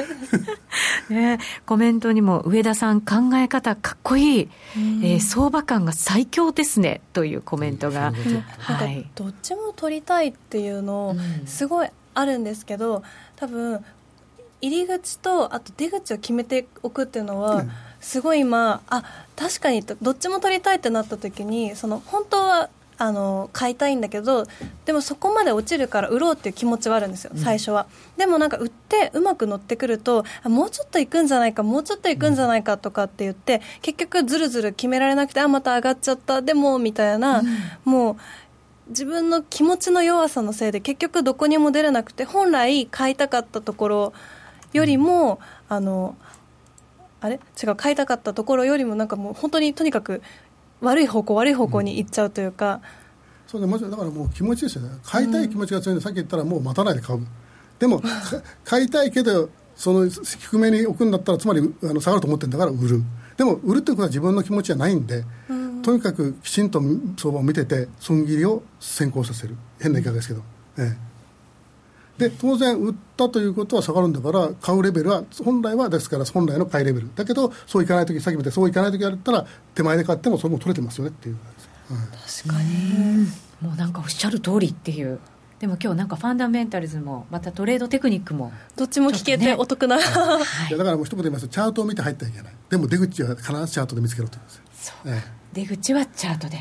[1.09, 8.13] ね、コメントにも上田さん考え方かっこいい、えー、相場感が最強ですねというコメントが、
[8.59, 13.03] はい、どっちも取りたいっていうのすごいあるんですけど
[13.37, 13.85] 多分
[14.61, 17.65] 入り口とあと出口を決めておくっていうのは、
[18.01, 19.05] すごい今あ
[19.37, 22.71] 確かにどっちも取りたいってなった時にその本当は
[23.05, 24.47] あの買いたいんだけど
[24.87, 37.47] でもそこまで落ちるから売ろうっていう気持ちはあるんですよ、最初は、うん、でもなんか売ってうまく乗ってくるともうちょっといくんじゃないかもうちょっといくんじゃないかとかって言って結局ずるずる決められなくてあまた上がっちゃったでもみたいな、うん、
[37.85, 38.17] もう
[38.89, 44.13] 自分の気持ちの弱さのせいで結局どこにも出れなくて本来買いたかったところ
[44.73, 46.17] よりも、あの
[47.21, 47.41] あれ？
[47.63, 50.21] 違う買いたかったところよりもなんかもう本当にとにかく
[50.85, 52.81] 悪い方向悪い方向に行っちゃうというか、
[53.47, 54.91] そうねもちろんだからもう気持ちですよね。
[55.05, 57.27] 買いたい気持ちが強いんで、さっき言ったらもう待たないで買う
[57.79, 58.01] でも
[58.65, 63.03] 買いたいけどその低めに置くんだったらつまりあの下がると思ってるんだから売る。
[63.37, 66.81] でも売るってことは自分の気持ちじゃないんで、うん、とにかくきちんと
[67.17, 69.57] 相場を見てて損切りを先行させる。
[69.81, 70.43] 変な言い方ですけど、
[70.79, 70.97] ええ、
[72.19, 77.09] で当然売ったということは下がるんだから買うレベルは本来はですから本来の買いレベル。
[77.15, 81.37] だけどそういかない時さっき見てそういかない時やったら手前で買ってもそれも取れてますよねっていう、
[82.45, 83.27] 確かに。
[83.61, 85.19] もうなんかおっしゃる通りっていう。
[85.59, 91.49] でも今日なんかファンダメンタルズもまたトレードテクニックもどっちも聞けてお得な、ねはい、だからもう一言言います。
[91.49, 92.53] とチャートを見て入ったらいけない。
[92.71, 94.39] でも出口は必ずチャートで見つけろと
[95.53, 96.61] 出口はチャートで。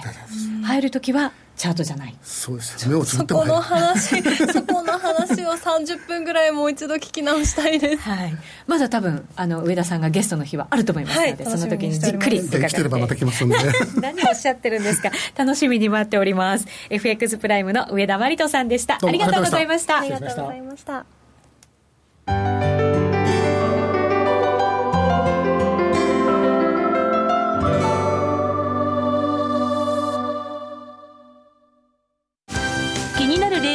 [0.63, 1.31] 入るときは
[1.63, 2.15] チャートじゃない。
[2.21, 4.21] そうです目をつぶってもそこの話
[4.51, 8.35] そこの話を30分ぐらいもう一度聞き直したいです、はい、
[8.67, 12.75] まだ多分あの上田さんがゲストの日はあると思いますので、はい、その時にじっくり伺って。
[12.75, 13.55] てればまた来ますんで
[14.01, 15.09] 何をおっしゃってるんですか？
[15.37, 16.65] 楽しみに待っております。
[16.89, 18.99] FX プライムの上田真理人さんでした。
[19.01, 19.99] ありがとうございました。
[19.99, 22.72] ありがとうございました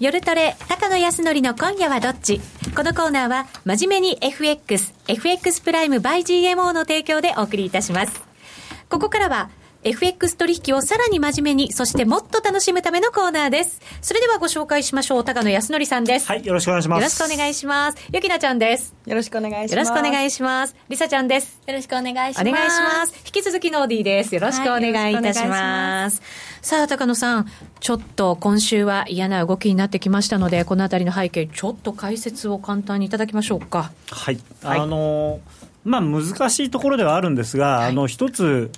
[0.00, 2.40] 夜トレ、高野康則の今夜はどっち？
[2.74, 8.20] このコーナーは、真面目に FX、FX プライム by GMO の提供でお送りいたします。
[8.90, 9.50] ここからは、
[9.84, 13.82] FX 取引をさらに真面目に、そしてもっと楽しむためのコーナーです。
[14.00, 15.24] それではご紹介しましょう。
[15.24, 16.26] 高野康則さんです。
[16.26, 16.98] はい、よろしくお願いします。
[17.00, 17.98] よろしくお願いします。
[18.10, 18.94] ゆきなちゃんです。
[19.04, 19.72] よろしくお願いします。
[19.72, 20.74] よろしくお願いします。
[20.88, 21.60] りさちゃんです。
[21.66, 23.14] よろしくお願いしおます願いします。
[23.26, 24.34] 引き続きノーディーです。
[24.34, 26.22] よろしくお願いいたします。
[26.62, 27.46] さあ、高野さん、
[27.80, 33.92] ちょっと今週は嫌な動きになってきましたので、このあたりの背景、ちょっと解説を簡単にいただきましょうか。
[34.10, 35.40] はい、はいあの
[35.84, 38.70] まあ難しいところではあるんですが、はいあの一つ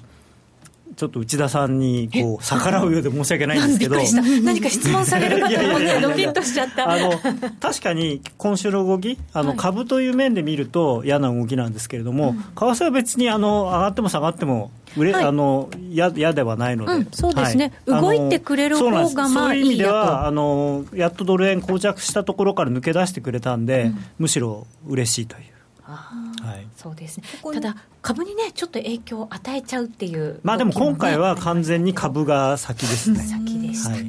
[0.97, 3.97] ちょっと内田さんにこう逆らうようで申し訳ないんですけど。
[4.43, 6.91] 何か質問されるかと思って、いやいやいやいやドキッとしちゃった。
[6.91, 7.13] あの
[7.61, 9.59] 確かに今週の動きあの、はい。
[9.59, 15.25] 株という面で見ると嫌な動きなんですけれども、為替は別にあの上がっても下がっても売れ、はい。
[15.25, 17.73] あの嫌嫌ではないので、うんそうですね。
[17.87, 25.43] あの動いてくれる方がまあそういう意味ではあのやっとドル円膠着したところから抜け出してくれたんで、むしろ嬉しいという。
[25.87, 26.26] あはい
[26.77, 27.25] そうですね。
[27.53, 33.21] ただ、株にね、ちょっと影響を与えちゃうっていう、まあでも今回は完全に株が先ですね。
[33.21, 33.97] 先でしたか。
[33.97, 34.07] はい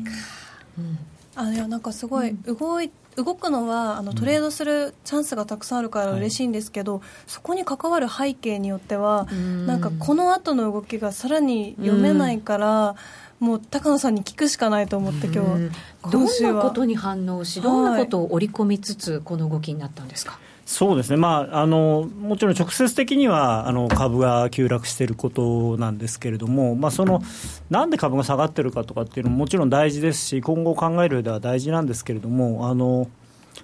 [1.40, 9.68] あいやなんかすごい動い動くのはあのトレードするチャンスがたくさんあるから嬉しいんですけど、そこに関わる背景によってはん。
[9.68, 12.96] なんかこの後の動きがさらに読めないから、
[13.40, 15.72] もう高野さんに聞くしかないと思って今うん。
[16.10, 16.52] 日は。
[16.54, 20.40] んなことに反応し、どんなことを織り込みつつ、この動きになったんですか？
[20.68, 27.22] そうですね、まあ、あのもちろん直接的にはあの株が急落していることなんですけれども、まあ、その
[27.70, 33.10] なんで株が下がってるかとかっていうのももちろん大事ですし、今後考える上では大事なんですけれども、あの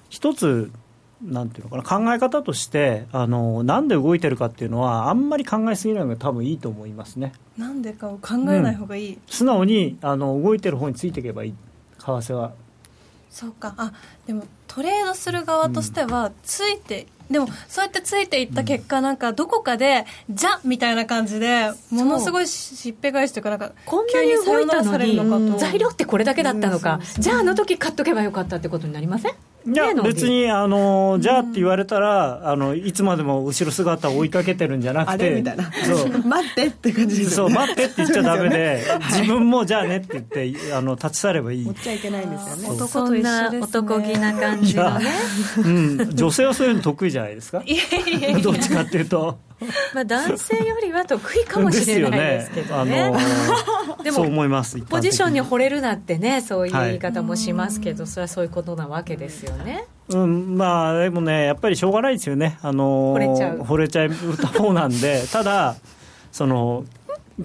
[0.09, 0.71] 一つ、
[1.21, 7.33] なんていうのかな、考え方としてあの、なんで動いてるかっていうのは、あんまり考えすぎないのが多分いいと思いますね。
[7.57, 11.53] なんでかを考えない方がいい、素直にあの動いてる方についていけばいい、
[11.99, 12.53] 為替は。
[13.33, 13.73] そうか。
[13.77, 13.91] あ
[14.27, 29.33] でもトレードする側としてはついて、でもそうやってついていった結果、なんかどこかでじゃみたいな感じでものすごいしっぺ返しというかなんかこんなに動いたの急に材料ってこれだけだったのか、じゃああの時買っとけばよかったってことになりません？
[29.65, 35.35] いや別にあのじゃあって言われたらあのいつまでも後ろ姿を追いかけてるんじゃなくてあれ？
[35.35, 35.71] みたいな。
[35.85, 36.09] そう。
[36.27, 41.65] 待ってって感じですそう待ってって言っちゃダメで、自分もじゃあねって言ってあの立ち去ればいい。
[41.65, 42.69] 持っ、ちゃいけないんですよね。
[42.69, 45.05] 男そんな男気な感じのね、
[45.63, 47.63] うん、女性はそういうの得意じゃないですか？
[48.43, 49.37] どっちかっていうと
[49.93, 53.01] まあ男性よりは得意かもしれないですけどね。
[53.03, 53.09] あ
[53.97, 59.87] のでもそう思います一般的ポジションに惚れるなってね、そういう言い方もしますけど、それはそういうことなわけですよね。
[60.09, 62.59] うん、まあでもねやっぱりしょうがないですよね。
[62.61, 63.59] あの惚れちゃう。
[63.59, 65.23] 惚れちゃう方なんで。
[65.31, 65.75] ただ
[66.31, 66.85] その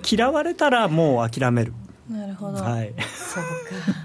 [0.09, 1.73] 嫌われたらもう諦める。
[2.11, 2.93] なるほど、はい。
[2.99, 3.45] そう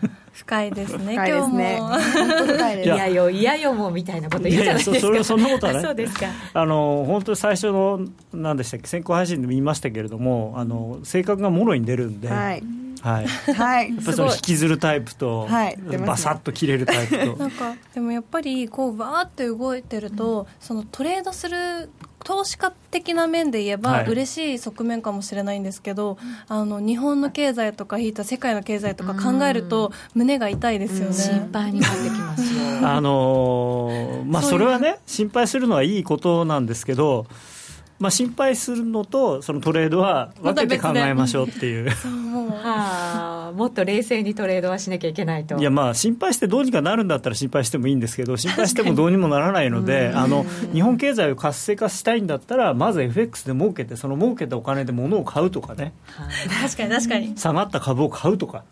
[0.08, 0.23] か。
[0.34, 1.76] 深いですね深いですね。
[1.78, 1.88] 今日も。
[1.88, 2.86] 本当深いです。
[2.86, 2.96] いや。
[2.96, 4.98] 嫌よ、嫌よもみたいなこと言うじゃないですか？
[4.98, 6.26] いやいやそそれそんなことはねあそうですか。
[6.54, 8.02] あの本当に最初の
[8.34, 12.64] 何でしたっけ先行配信でも言いましたけれどもあの性格がもろに出るんで、はい。
[13.02, 15.78] はい、やっはいぱりその引きずるタイプと、はい。
[15.78, 15.98] ね。
[15.98, 17.36] バサッと切れるタイプと。
[17.36, 21.90] なんかでもやっぱりこうバーって動いてると、そのトレードする
[22.24, 24.08] 投資家的な面で言えば、はい。
[24.08, 32.88] 嬉しい側面かもしれないんですけど、あの日本の経済とか引いた世界の経済とか考えると、胸が痛いですよね、心配になってきますよ。
[32.88, 37.26] あのーまあ、それはね心配するのはいいことなんですけど、
[38.04, 41.90] まあ、心配するのとそのトレードは分けて考えましょうっていう。
[42.10, 42.50] もう。
[42.50, 45.58] はあ、もっと冷静にトレードはしなきゃいけないと。
[45.58, 55.94] いやまあ心配してどうにかなるんだったら心配してもいいんですけど心配してもどうにもならないのであの日本経済を活性化したいんだったらまず FX で儲けてその儲けたお金で物を買うとかね。
[56.08, 57.38] はい確かに確かに。
[57.38, 58.66] 下がった株を買うとか。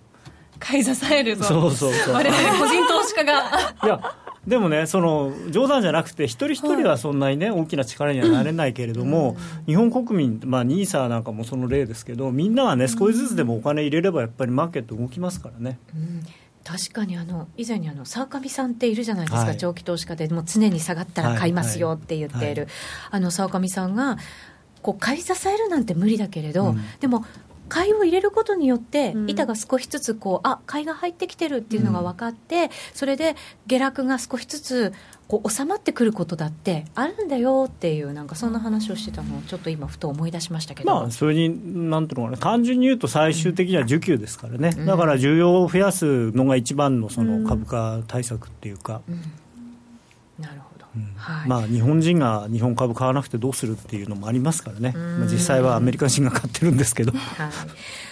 [0.59, 1.45] 買い支えるぞ。
[1.45, 2.13] そうそうそう。
[2.15, 3.49] 我々個人投資家が。
[3.83, 4.13] いや
[4.47, 15.79] でもねその冗談じゃなくて一人一人はそんなにね大きな力にはなれないけれども、日本国民、まあ、ニーサーなんかもその例ですけどみんながね少しずつでもお金入れればやっぱりマーケット動きますからね。
[15.93, 16.23] うん。
[16.63, 19.57] 確かにあの以前にあの沢上さんっているじゃないですか、はい。
[19.57, 22.71] 長期投資家でもう常に下がったら買いますよって言っている、はい。
[23.11, 24.17] あの沢上さんが
[24.81, 26.81] こう買い支えるなんて無理だけれど、うん。
[26.99, 27.25] でも
[27.71, 29.29] 買いを入れることによって、うん。
[29.29, 34.93] 板が少しずつこうあ買いが入ってきてるっていうのが分かって、それで下落が少しずつ
[35.29, 49.40] こう収まってくることだってあるんだよっていうなんかそんな話をしてたのをちょっと今ふと思い出しましたけど、まあ、それに、なんていうのかな、単純に言うと最終的には需給ですからね、だから需要を増やすのが一番のその株価対策っていうか、なるほど、
[50.95, 51.13] うん。
[51.15, 55.19] はいまあ、日本人が日本株買わなくてどうするっていうのもありますからね、ん。
[55.19, 57.11] まあ、実際はアメリカ人が買ってるんですけど。
[57.11, 57.21] はい、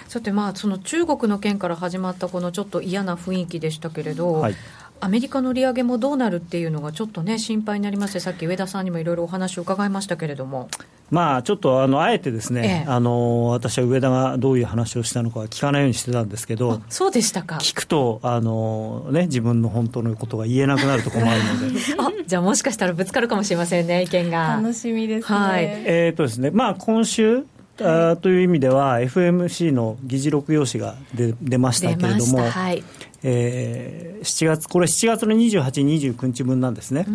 [0.07, 4.55] さて、まあ、その中国の件から始まったこのちょっと嫌な雰囲気でしたけれど、はい
[5.01, 10.69] アメリカの利上げもどうなるっていうのがちょっとね心配になりましてさっき上田さんにもいろいろお話を伺いましたけれども
[11.11, 17.55] まあ、ちょっとあのあえてですね、ええあの私は上田がどういう話をしたのかは聞かないようにしてたんですけどあ、そうでしたか。
[17.55, 21.79] 聞くとあの、ね、自分の本当のことが言えなくなると困るので。
[21.97, 24.59] あ、じゃあもしかしたらぶつかるかもしれませんね、意見が。
[24.61, 27.43] 楽しみですね、はいえーとですねまあ、今週、
[27.79, 32.59] あーという意味では、FMC の議事録用紙が出出ました出けれども、ました。
[32.59, 32.83] はい。
[33.24, 37.05] えー7月、これ、7月の28、29日分なんですね。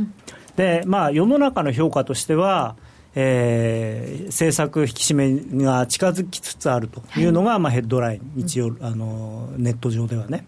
[0.56, 2.76] で、まあ、世の中の評価としては、
[3.14, 10.46] えー政策引き締めが近づきつつあるというのが、まあ、ヘッドライン、一応、あのネット上ではね、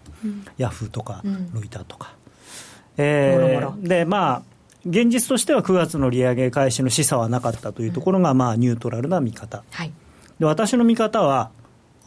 [0.57, 1.53] ヤフーとか、うん。
[1.53, 2.15] ロイターとか。
[2.97, 3.89] えーもろもろ。
[3.89, 4.43] で、まあ、
[4.87, 9.65] 現実としては9月の利上げ開始の示唆はなかったというところが、まあ、ニュートラルな見方。
[9.71, 9.93] はい。
[10.39, 11.51] で私の見方は、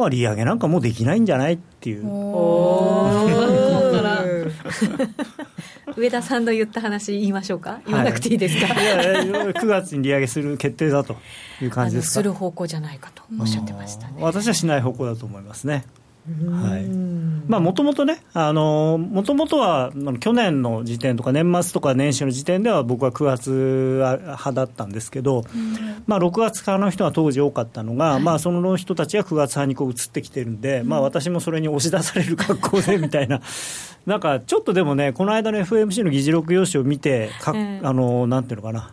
[0.06, 2.04] あ利上げなんかもうできないんじゃないっていう。
[5.97, 7.80] 上田さんの言った話言いましょうか？
[7.86, 11.16] 言わなくていいですか、いやいや9月に利上げする決定だと
[11.62, 12.20] いう感じですか？
[12.22, 14.14] あのする方向じゃないかとおっしゃってましたね。
[14.20, 15.86] 私はしない方向だと思いますね。
[16.51, 17.09] はい。
[17.49, 25.43] まあ、もともとね、もともとは去年の時点とか、年末とか年始の時点では、僕は9月派だったんですけど、
[26.05, 33.41] まあ、6月からの人が当時多かったのが、まあ、その人たちが9月派にこう移ってきてるんで、まあ、私もそれに押し出される格好でみたいな、
[34.05, 37.82] なんかちょっとでもね、この間の FMC の議事録用紙を見て、かええ。
[37.84, 38.91] あのなんていうのかな。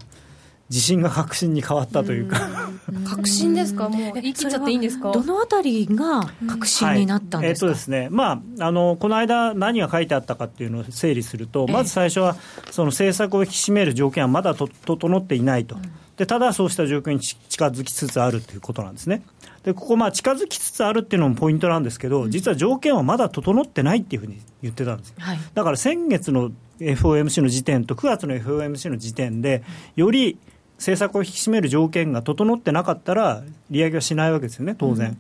[0.69, 2.71] 自信が確信に変わったというか、
[3.09, 3.89] 確信ですか？
[3.89, 5.13] もう言い切っちゃっていいんですか？
[5.13, 8.09] どのあたりが確信になったんですか、はいえっとですね。
[8.11, 11.73] まあ、あのこの間、何が書いてあったかっていうのを整理すると、ええ。
[11.73, 12.37] まず最初は、
[12.73, 15.77] その政策を引き締める条件はまだと整っていないと、
[16.17, 19.23] でただそうした状況にち近づきつつあるということなんですね。
[19.63, 25.15] でここ、まあ、近づきつつあるっていうのもポイントなんですけど、実は条件はまだ整ってないっていうふうに言ってたんですよ。
[25.19, 25.39] はい。
[25.55, 26.51] だから先月の
[26.81, 29.63] FOMC の時点と9月の FOMC の時点で、
[29.95, 30.39] より
[30.79, 35.17] 政策を引き締める条件が整ってなかったら、利上げはしないわけですよね、当然。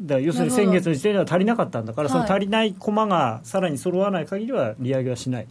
[0.00, 2.18] だから要するに先月の時点では足りなかったんだから、はい。
[2.18, 5.46] その足りない駒がさらに揃わない限りは利上げはしない、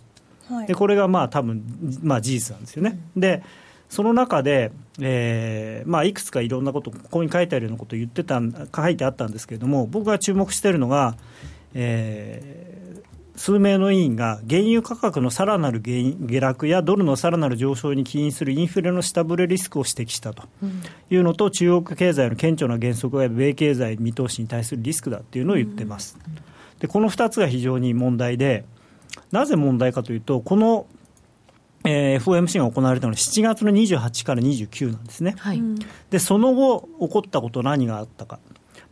[0.50, 0.68] はい。
[0.68, 1.64] でこれがまあ多分
[2.02, 3.00] まあ事実なんですよね。
[3.16, 3.44] で
[3.90, 11.16] その中で、えーまあ、いくつかいろんなこと、ここに書いてあるようなことを言ってたん書いてあったんですけれども、僕が注目しているのが、
[11.74, 13.09] えー
[13.40, 20.44] 数名の委員が原油価格のさらなる下下落やドルのさらなる上昇に起因するインフレの下振れリスクを指摘したと。
[21.10, 26.18] いうのと、中国経済の顕著な減速や米経済見通しに対するリスクだっていうのを言ってます。
[26.80, 28.66] でこの2つが非常に問題で、
[29.32, 30.86] なぜ問題かというと、この、
[31.86, 35.36] えー FOMC が行われたのは7月の28から29なんですね。
[35.38, 35.62] はい。
[36.10, 38.40] でその後、起こったこと、何があったか、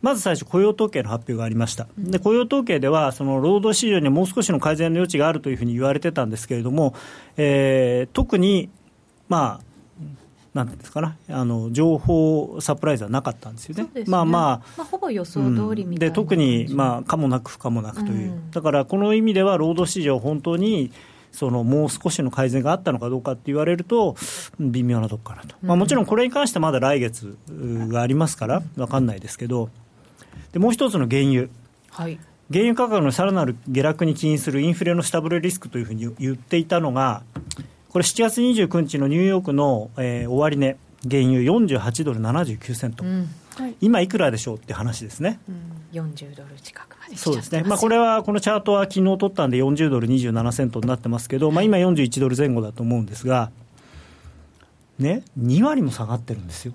[0.00, 6.94] まず最初、雇用統計の発表がありました、で雇用統計では、その労働市場にはもう少しの改善の余地があるというふうに言われてたんですけれども、
[7.36, 8.68] えー特に、
[9.28, 9.68] まあ、
[10.54, 13.88] なんていうんですかな、あの情報サプライズはなかったんですよね。
[13.94, 14.04] ね。
[14.06, 18.50] まあまあまあ、ほぼ予想通りみたいな、で特に、まあ、かもなく不可もなくという、うん。
[18.50, 20.90] だからこの意味では労働市場、本当に
[21.32, 24.16] そのもう少しの改善があったのかどうかって言われると、
[24.58, 29.68] うん微妙なとこかなと、まあ、もちろんこれに関してはまだ来月うがありますから、分かんないですけど、
[30.58, 31.48] でもう一つの原油。
[31.90, 32.18] はい。
[32.50, 37.22] 原油価格のさらなる下落に起因するインフレの下振れリスクというふうに言っていたのが、
[37.90, 40.76] これ、7月29日のニューヨークの、えー終値、
[41.08, 43.28] 原油48ドル79セント、うん。
[43.80, 45.38] 今いくらでしょうって話ですね。
[45.48, 53.50] うん、40ドル近くそうですね、まあ、これはこのチャートは昨日取ったんで、40ドル27セントになってますけど、まあ、今、41ドル前後だと思うんですが、
[54.98, 56.72] ね、2割も下がってるんですよ。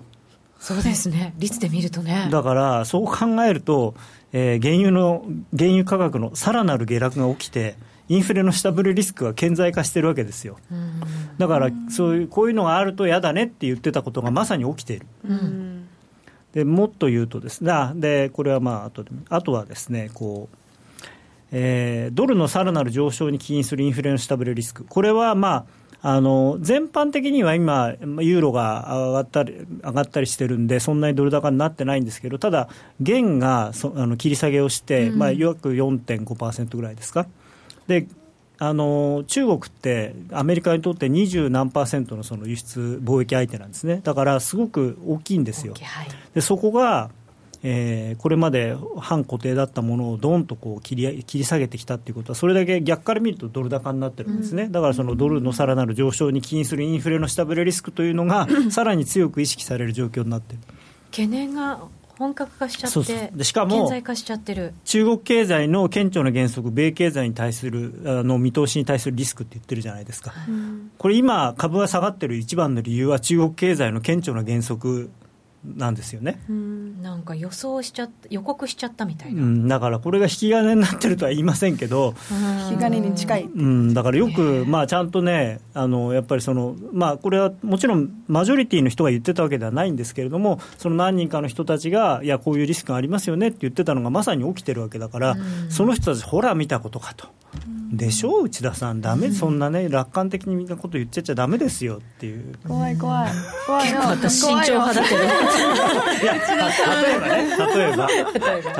[0.64, 1.34] そうですね。
[1.36, 2.28] 率で見るとね。
[2.30, 3.94] だから、そう考えると、
[4.32, 5.22] えー原油の
[5.54, 7.76] 原油価格のさらなる下落が起きて、
[8.08, 10.56] インフレの下振れリスクが顕在化してるわけですよ。
[10.72, 11.00] うん。
[11.36, 15.06] だから、そういう、こういうのがあると嫌だねって言ってたことがまさに起きている。
[15.28, 15.86] うん。
[16.54, 20.56] でもっと言うとですね、あでこれはまあ後で、あとはですね、こう、
[21.52, 25.64] えードルのさらなる上昇に起因するインフレの下振れリスク、これはまあ、
[26.06, 32.68] あの全般的には今、まあユーロが上がったり上がったりしてるんで、そんなにドル高になってないんですけど、ただ、
[33.00, 37.26] 元がそあの切り下げをして、まあ、約4.5%ぐらいですか。
[37.86, 38.06] で
[38.58, 45.72] あの中国ってアメリカにとって二十何パーセントのその輸出貿易相手なんですね、だからすごく大きいんですよ。
[45.82, 47.10] はいでそこが、
[47.66, 60.60] えーこれまで反固定だったものをどんとこう切り切り下げてきたということは、それだけ逆から見るとドル高になってるんですね、だからそのドルのさらなる上昇に起因するインフレの下振れリスクというのが、さらに強く意識される状況になってる。
[61.10, 61.80] 懸念が
[62.18, 64.74] 本格化しちゃってでしかも顕在化しちゃってる。
[64.84, 70.32] 中国経済の顕著な減速、米経済に対するあの見通しに対するリスクって言ってるじゃないですか、
[70.98, 75.10] これ、今、株が下がってる一番の理由は、中国経済の顕著な減速
[75.64, 76.38] なんですよね、
[77.02, 82.14] なんか予想しちゃった予告しちゃったみたいうな、ん、だからこれが引き金になってるとは言いませんけど、
[82.70, 95.36] 引き金に近いうん、だからよく、まあ、ちゃんとね、あのやっぱりその、まあ、これはもちろん、マジョリティの人が言ってたわけではないんですけれども、その何人かの人たちが、いや、こういうリスクがありますよねって言ってたのがまさに起きてるわけだから、
[95.70, 97.28] その人たち、ほら、見たことかと。
[97.96, 102.54] でしょう、内田さん、だめ、そんなね、楽観的にみんなこと言っちゃっちゃだめですよっていう。
[102.66, 103.30] 怖い怖い。
[103.66, 103.98] 怖いよ。
[104.04, 105.22] 私慎重派だけど。
[105.22, 105.26] い
[106.26, 106.34] や
[106.94, 108.08] 例えばね、例えば、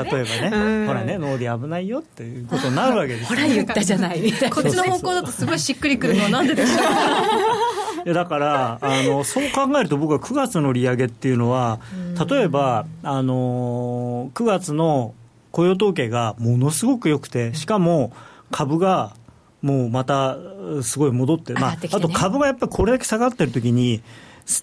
[0.03, 3.27] 例えばね、ほらね、ノーディ危ないよっていうことになるわけですよ。
[3.27, 4.21] ほら言ったじゃない。
[4.21, 6.23] みたいなこっちの方向だとすごいしっくりくるの。
[6.23, 6.77] はなんででしょう。
[8.05, 11.79] いやだからあの、そう考えると、僕は9月の利上げっていうのは、
[12.29, 15.13] 例えば、あの9月の
[15.51, 18.11] 雇用統計がものすごく良くて、しかも
[18.55, 19.17] 株が
[19.61, 20.37] もうまた
[20.81, 21.89] すごい戻って、まあね。
[21.91, 24.01] あと株がやっぱりこれだけ下がってるときに、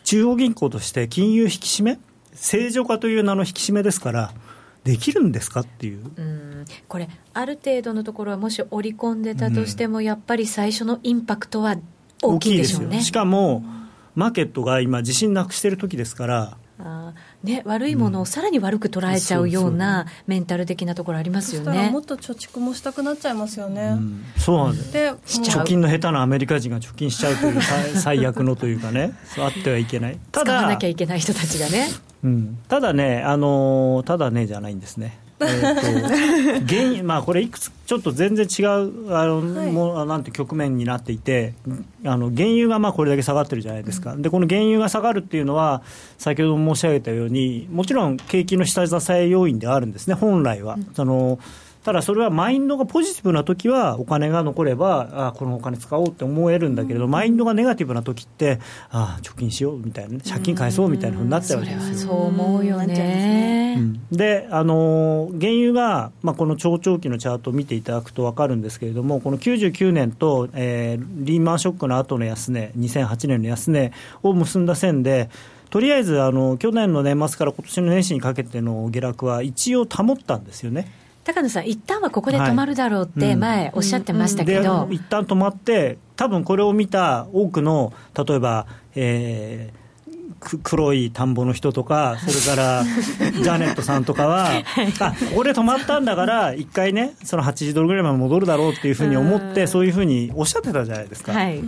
[0.05, 2.01] 中央銀行として金融引き締め、
[2.32, 4.32] 正常化という名の引き締めですから、
[4.84, 6.11] できるんですかっていう。
[6.16, 6.64] うん。
[6.88, 11.76] これある程度のところはもし織り込んでたとしても、やっぱり最初のインパクトは
[12.22, 13.03] 大きいでしょうね。
[13.03, 13.62] しかも、
[14.14, 21.66] マーケットが今、自信なくしてる時ですから、あーね、悪いものをさらに悪く捉えちゃうようなメンタル的なところありますよね。
[21.66, 22.03] そしたらもっ。
[22.03, 24.24] と貯蓄もしたくなっちゃいますよね、うん。
[24.37, 24.93] そうなんです。
[24.93, 30.18] で貯金の下手なアメリカ人が貯金しちゃうという最 最悪のというかね、そうあってはいけない。
[30.33, 31.89] た使わなだきゃいけない人たちがね。
[32.24, 35.18] うん、ただね、あのーただねじゃないんですね。
[35.45, 41.55] えーと原因 まあ、これ、いくつちょっと全然違うあの、もうなんて局面になっていて、
[42.05, 45.82] あの原油がまあこれだけ下がってるじゃないですか、でこの原油が下がるっていうのは、
[46.18, 50.78] 先ほど申し上げたように、もちろん景気の下支え要因ではあるんですね、本来は。
[50.95, 51.38] その
[51.85, 58.61] ただそれはマインドがポジティブな時はお金が残ればあこのお金使おうって思えるんだけれど、マインドがネガティブな時って
[58.91, 62.11] あ貯金しようみたいなね借金返そうみたいなふうになっちゃうわけですよ。
[62.11, 75.30] そう思うよなっちゃうんであのー原油が、まあ、この長長期のチャートを見ていただくと分かるんですけれども、この99年と、えーリーマンショックの後の安値、2008年の安値を結んだ線で、
[75.70, 81.02] とりあえずあの去年の年末から今年の年始にかけての下落は一応保ったんですよね。
[81.25, 87.93] 高野さん、一旦はここで止まるだろうって前おっしゃってましたけど、で一旦止まって、多分これを見た多くの、
[88.27, 89.83] 例えば、えー
[90.43, 92.85] く黒い田んぼの人とか、それから
[93.33, 101.33] ジャネットさんとかは、あここで止まったんだから、一回ね、その80ドルぐらいまで戻るだろうっていうふうに思って、そういうふうにおっしゃってたじゃないですか。
[101.33, 101.62] はい、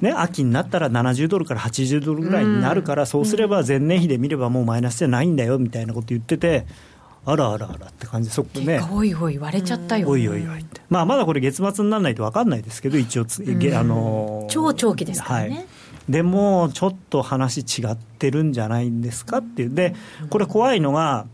[0.00, 6.66] ね、秋になったら70ドルから80ドルぐらいになるから、そうすれば前年比で見ればもうマイナスじゃないんだよみたいなこと言ってて、
[7.24, 8.80] あらあらあらって感じで、そこね。
[8.90, 13.24] おいおい言われちゃったよ、おいおいおいって、まあ、まだこれ、月末にならないと分かんないですけど、一応あ
[13.84, 15.48] のー超長期ですからね。
[15.50, 15.66] はい、
[16.08, 19.94] でも、ちょっと話違ってるんじゃないんですかっていう、で
[20.30, 21.26] これ、怖いのが、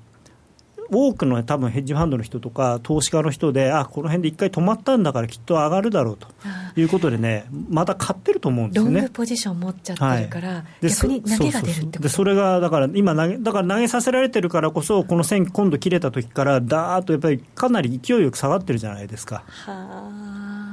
[0.91, 6.29] 多くの多分ヘッジファンドの人とか、投資家の人で、あこの辺で一回止まったんだから、きっと上がるだろうと。
[6.77, 8.97] いうことでね、また買ってると思うんですよね。
[8.97, 9.11] ロング。
[9.11, 19.45] ポジション持っちゃってるから、で逆に投げが出るってそうそうそうでことそれがだから今投げ、だから投げさせられてるからこそ、この線、今度切れた時から、だーっとやっぱりかなり勢いよく下がってるじゃないですか。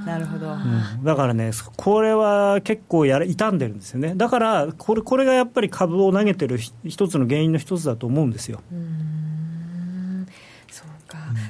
[0.06, 0.52] なるほど。
[0.52, 1.04] うん。
[1.04, 8.60] だからね、これは結構やら傷んでるんですよね、だからこれこれがやっぱり株を投げてるひ一つの原因の一つだと思うんですよ。
[8.70, 8.86] そうか、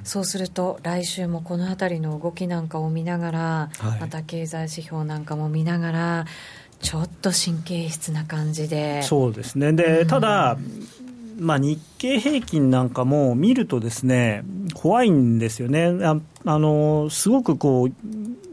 [0.04, 3.99] そうすると来週もこの辺りの動きなんかを見ながら、はい。
[4.01, 6.26] また経済指標なんかも見ながら
[6.82, 9.01] ちょっと神経質な感じで。
[9.04, 9.74] そうですね。
[9.74, 10.58] でただ、
[11.39, 14.43] まあ、日経平均なんかも見るとですね
[14.74, 17.91] 怖いんですよね、ああのすごくこう、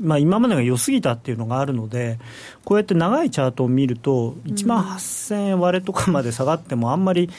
[0.00, 2.18] まあ、今までが良すぎたっていうのがあるので、
[2.64, 7.30] こうやって長いチャートを見ると、1万8000円割れとかまで下がっても、あんまり。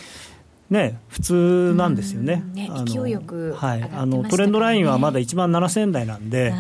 [0.72, 2.44] ね、普通なんですよね。
[2.48, 2.54] うん。
[2.54, 3.84] ねあの勢いよくはい。
[3.94, 6.54] あのトレンドラインはまだ1万7000円台なんで、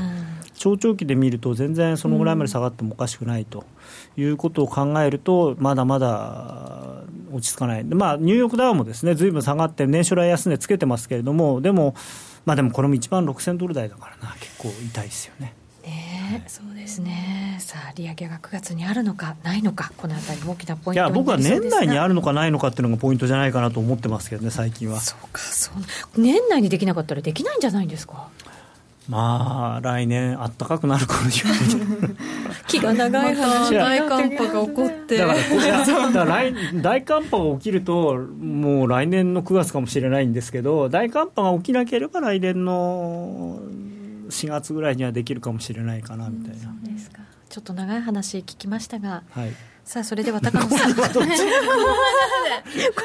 [0.57, 3.63] 長長期で見ると全然そのぐらいまで下がってもおかしくないと
[4.17, 7.87] いうことを考えるとまだまだ落ち着かない。
[7.87, 11.95] で、まあ、ニューヨークダウもですねずいぶん下がって年初来安値つけてますけれどもでも、
[12.45, 14.35] まあ、でもこれも1万6000ドル台だからな。
[14.41, 15.53] 結構痛いですよね。
[16.31, 17.57] ねそうですね。
[17.59, 24.99] さあ利上げが9月にあるのかないのかこの辺りも大きなポイントいや僕は年内にあるるのかないのかっていうのがポイントじゃないかなと思ってますけどね最近は。
[24.99, 25.71] そうかそ
[26.17, 26.21] う。
[26.21, 28.27] 年内にできなかったらできないんじゃないんですか？
[29.09, 32.09] まあ来年あったかくなる頃には
[32.67, 33.73] 気が長い話。
[33.73, 43.59] 大寒波が起こってだから来 大寒波が起きるともう来年の9月かもしれないんですけど大寒波が起きなければ来年の
[44.31, 47.19] 4月ぐらいにはできるかもしれないかなみたいな、ですか。
[47.49, 49.23] ちょっと長い話聞きましたが。
[49.31, 49.51] はい。
[49.83, 50.93] さあそれでは高野さん。
[50.95, 51.01] こ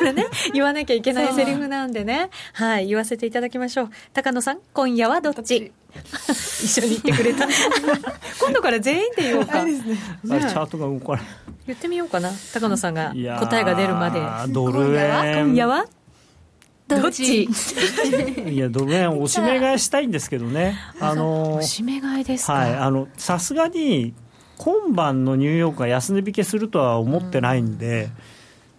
[0.02, 2.30] れね言わなきゃいけないセリフなんでね。
[2.52, 3.90] はい言わせていただきましょう。
[4.12, 5.72] 高野さん今夜はどっち？
[6.62, 7.46] 一緒に言ってくれた。
[8.40, 11.22] 今度から全員で言おうか、あれチャートが動かない。
[11.66, 12.30] 言ってみようかな。
[12.52, 14.20] 高野さんが答えが出るまで。
[14.52, 15.86] ドル円今夜は？
[16.88, 17.44] どっち？
[18.48, 20.76] いやドル円おしめ買いしたいんですけどね。
[21.00, 24.14] あのおしめ買いですか、はいあのさすがに
[24.58, 28.08] 今晩のニューヨークが安値引けするとは思ってないんで、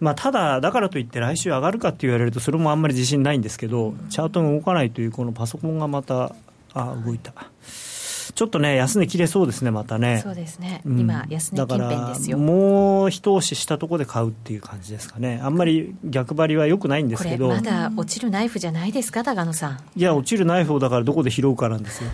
[0.00, 6.34] まあ、ただ、だからといって来週上がるかって言われるとそれもあんまり自信ないんですけどチャートが動かないというこのパソコンがまた
[6.74, 7.32] あ動いた
[8.32, 10.20] ちょっとね安値切れそうですねまたね。
[10.22, 11.00] そうですね、うん。
[11.00, 12.38] 今安値近辺ですよ。
[12.38, 15.40] だからもう一押ししたところで買うっていう感じですかね。
[15.42, 19.80] あんまり逆張りは良くないんですこれけどまだ落ちるナイフじゃないですか高野さん。
[19.96, 22.10] いや落ちるナイフをだからどこで拾うかなんですよ。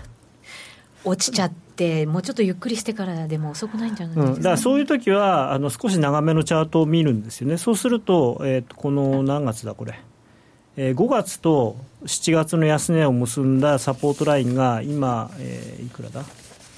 [1.04, 10.00] 落ちちゃってもうちょっとゆっくりしてからでも遅くないんじゃないうん、ですか、だからそういう時はあの少し長めのチャートを見るんですよね、そうすると、えーとこの何月だ、これ、
[10.76, 16.30] えー5月と7月の安値を結んだサポートラインが今、えーいくらだ、チ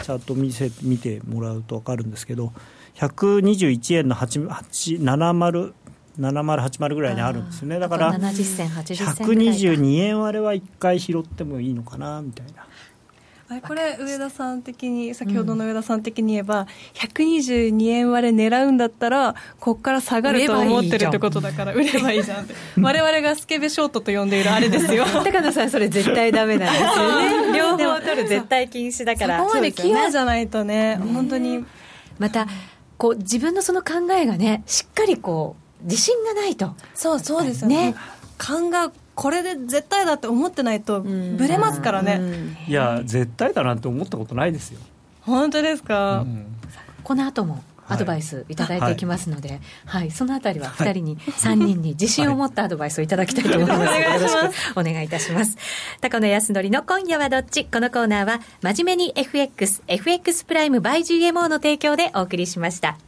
[0.02, 2.52] ャート見せ見てもらうと分かるんですけど、
[2.94, 5.72] 121円の8 8 70
[6.18, 9.62] 7080ぐらいにあるんですよね、だから70銭80銭ぐらいか。
[9.62, 12.66] 122円割れは1回拾ってもいいのかなみたいな。
[13.66, 22.44] これ上田さん的に先ほどの上田さん的に言えば、122円割れ狙うんだったらここから下がると思ってるってことだから売ればいいじゃん。
[22.44, 22.54] って。
[22.80, 25.04] 我々がスケベショートと呼んでいるあれですよ。
[25.22, 27.20] 高野さんそれ絶対ダメなんですよ
[27.50, 27.52] ね。
[27.56, 28.00] 両方。
[28.00, 29.38] 取る絶対禁止だから。
[29.38, 31.64] そこまで器用じゃゃないとね本当に。
[32.18, 32.46] また
[32.98, 36.74] こう自分のその考えがねしっかりこう自信がないと。
[36.94, 37.92] そうそうですよね。
[37.92, 37.94] ね。
[38.38, 42.20] 勘がこれで絶対だって思ってないとブレますからね、
[42.68, 44.78] いや絶対だなんて思ったことないですよ。
[45.22, 46.46] 本当ですか、うん。
[47.02, 53.80] この後もアドバイスいただいていきますので、はい、そのあたりは2人に、3人に自信を持ったアドバイスをいただきたいと思います。
[53.80, 54.02] はい。
[54.02, 55.56] お願いしますよろしくお願いいたします。
[56.00, 57.64] 高野康則の今夜はどっち？
[57.64, 62.98] このコーナーは、真面目に FX、FX プライム by GMO の提供でお送りしました。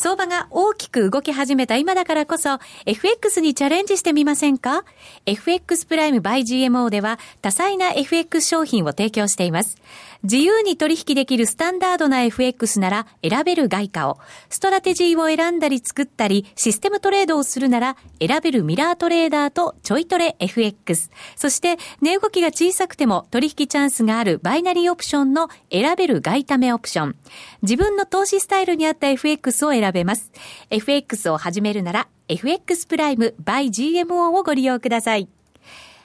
[0.00, 4.86] 相場が大きく動き始めた今だからこそ、FX にチャレンジしてみませんか
[5.26, 9.76] ?FX プライム by GMO では多彩な FX 商品を提供しています。
[10.22, 14.18] 自由に取引できるスタンダードな FX なら選べる外為、
[14.48, 21.10] ストラテジーを選んだり作ったり、システムトレードをするなら選べるミラートレーダーとちょいトレ FX。
[21.36, 27.16] そして値動きが小さくても取引チャンスがあるバイナリーオプションの選べる外為オプション。
[27.62, 30.30] 自分の投資スタイルに合った FX を選べます。
[30.70, 35.28] FX を始めるなら FX プライム by GMO をご利用ください。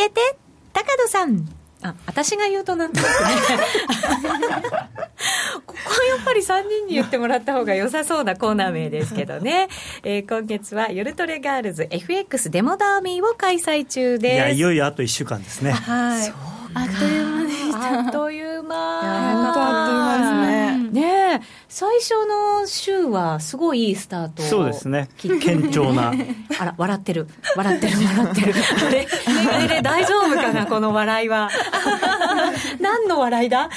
[0.00, 0.20] えて
[0.72, 1.48] 高野さん。
[1.82, 3.14] あ私が言うとなんとなくね。
[5.64, 9.68] こはやっぱり3人に言ってもらった方が良さそうなコーナー名ですけどね、
[10.02, 14.36] えー今月は夜トレガールズ FX デモダーミーを開催中いです。
[14.36, 15.72] やいよいよあと1週間ですね。
[15.72, 16.32] はい。
[16.74, 17.98] あっという間でした。
[17.98, 18.76] あっという間。
[18.76, 20.59] 本当あっという間ですね
[20.90, 21.40] ねえ。
[21.68, 25.08] 最初の週はすごいいいスタートをそうですね。
[25.16, 26.12] 堅調な。
[26.58, 27.28] あら笑ってる。
[27.56, 28.54] 笑ってる笑ってる。
[28.86, 29.08] あれ？
[29.54, 31.48] あれれ大丈夫かな この笑いは？
[32.80, 33.70] 何の笑いだ？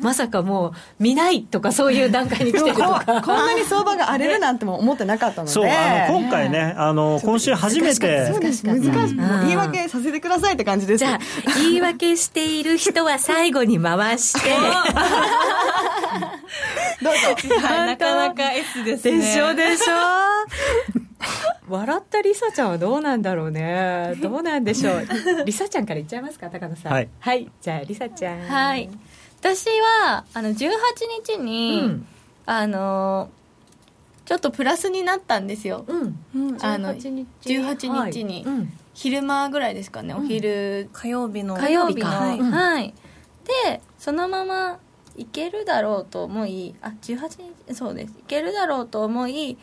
[0.00, 3.22] まさかもう見ないとかそういう段階に来てるとこか。
[3.22, 5.52] こんなに相場が荒れるなんても思ってなかったので。
[5.52, 10.98] そうあの今回ねあの今週初めて難しい、もう言い訳てくださいって感じです。
[10.98, 11.18] じゃあ
[11.58, 14.50] 言い訳している人は最後に回して。
[17.02, 17.58] どうぞ。
[17.58, 19.18] なかなか S ですね。
[19.18, 19.92] でしょでしょ？
[21.68, 24.14] 笑ったりさちゃんはどうなんだろうね。
[24.22, 25.06] どうなんでしょう。
[25.44, 26.92] りさちゃんから言っちゃいますか高野さん。
[26.92, 27.00] は
[27.34, 28.40] い、じゃありさちゃん。
[28.40, 28.88] はい。
[29.40, 29.66] 私
[30.02, 30.70] はあの18
[31.26, 32.06] 日に、うん。
[32.46, 33.28] あの
[34.24, 35.84] ちょっとプラスになったんですよ。
[35.88, 36.16] うん。
[36.60, 37.26] あの18日。
[37.58, 38.34] 18日に。
[38.36, 38.42] はい。
[38.44, 40.88] うん昼間ぐらいですかね、お昼。
[40.94, 41.54] 火曜日の。
[41.54, 42.50] 火曜日のかはい、うん。
[42.50, 42.94] はい。
[43.66, 44.78] でそのまま
[45.16, 48.14] いけるだろうと思いあ18日そうです。
[48.18, 49.58] いけるだろうと思い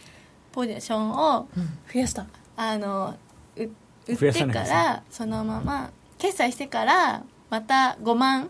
[0.51, 1.47] ポジションを
[1.91, 2.27] 増やした。
[2.55, 3.15] あの
[3.57, 4.53] う売ってかさないですね。
[4.69, 8.49] らそのまま決済してからまた5万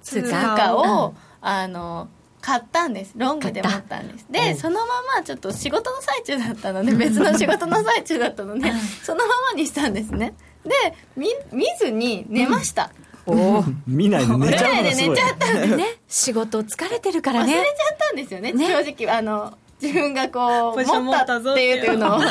[0.00, 2.08] 通貨を、あの
[2.40, 3.12] 買ったんです。
[3.16, 4.26] ロングで持ったんです。
[4.30, 4.86] でそのま
[5.16, 8.72] まちょっと仕事の最中だったので 別の仕事の最中だったので
[9.02, 10.34] そのままにしたんですね。
[10.64, 12.90] で見見ずに寝ました、
[13.26, 15.76] お見ないで寝ちゃったんです。
[15.76, 15.84] ね。
[16.08, 18.66] 仕事疲れてるから忘れちゃねったんですよねね。
[18.68, 19.10] 正直。
[19.14, 22.20] あの自分がこうポジション持ったっていうのを。
[22.20, 22.26] で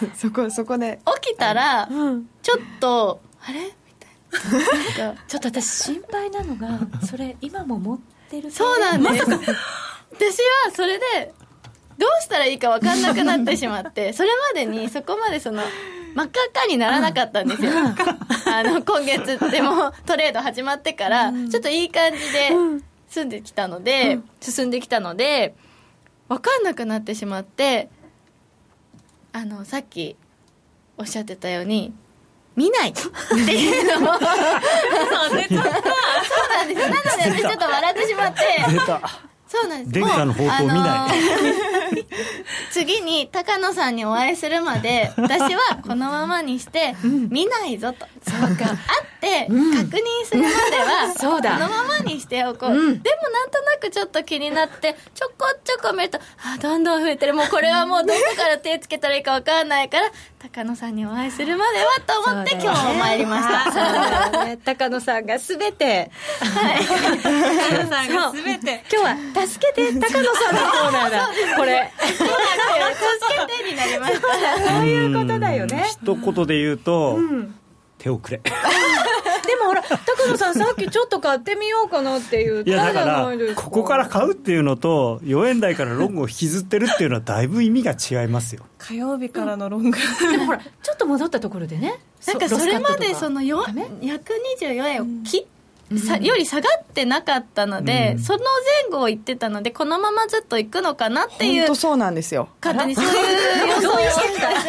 [0.16, 1.00] そこそこで。
[1.22, 1.88] 起きたら
[2.42, 3.60] ちょっとあれ？
[3.60, 5.14] みたいな。
[5.28, 7.98] ちょっと私心配なのがそれ今も持っ
[8.30, 9.24] てるそうなんです。
[9.26, 11.34] 私はそれで
[11.98, 15.62] どうしたらいいか分かんなくなってしまって それまでにそこまでその
[16.14, 17.72] 真っ赤っかにならなかったんですよ。
[17.72, 22.50] あの今月でもトレード始まってからちょっといい感じで
[23.08, 23.28] 進ん。
[23.28, 25.54] できたので、進んできたので
[26.28, 27.88] 分かんなくなってしまって
[29.32, 30.16] あのさっき
[30.96, 31.92] おっしゃってたように
[32.60, 32.90] 見ない。
[32.90, 33.00] って
[33.56, 35.54] いうのを そうなんです。
[35.54, 35.80] よなので
[37.40, 38.40] 私ちょっと笑ってしまって。
[39.48, 39.92] そうなんです。
[39.92, 40.78] 殿下の方向を見ない。
[40.78, 41.80] あのー
[42.70, 48.06] 次に高野さんにお会いするまで私はこのままにして見ないぞと。
[48.22, 48.66] そうか。
[48.66, 48.76] 会
[49.20, 51.52] って確認するまでは そうだ。
[51.52, 53.02] このままにしておこう、うん。
[53.02, 57.34] でもなんとなくちょっと気になってちょこちょこ見るとあどんどん増えてる。
[57.34, 64.44] もうこれはもうどこから手つけたらいいか分かんないから高野さんにお会いするまではと思って今日も参りました。
[64.44, 64.58] ね。
[64.64, 66.10] 高野さんがすべて
[66.40, 68.84] 皆さんが全て。
[68.90, 71.30] 今日は助けて高野さんのコーナーだ。
[71.56, 71.92] これ。
[72.00, 72.24] 助
[73.48, 75.84] けてになりましたそういうことだよね。
[76.02, 77.18] 一言で言うと、
[78.00, 78.40] 手遅れ。
[78.42, 82.64] でもほら高野さんさっきちょっと買ってみようかなっていう。
[82.64, 88.64] いやだかじゃらないですここから買うっていうのと4円台からロングを引きずってるっていうのはだいぶ意味が違いますよ。
[88.78, 89.98] 火曜日からのロング。
[90.30, 92.00] でもほらちょっと戻ったところでね。
[92.26, 95.44] なんかそれまでそののよダメ？124円を切っ
[95.98, 98.22] さより下がってなかったので、うん。
[98.22, 98.38] その
[98.84, 102.48] 前後を言ってたのでこのままずっと行くのかなっていう本当そうなんですよ。
[102.62, 104.66] 勝手にそういう予想をしてしまって。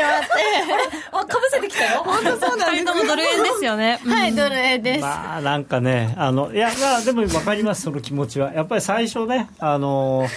[1.12, 2.04] あかぶせてきたよ。
[2.04, 4.00] 本当そうなん2人ともドル円ですよね。
[4.04, 8.54] はいドル円です、まあなんかねあのいやまあでも分かりますその気持ちは。
[8.54, 10.28] やっぱり最初ねあの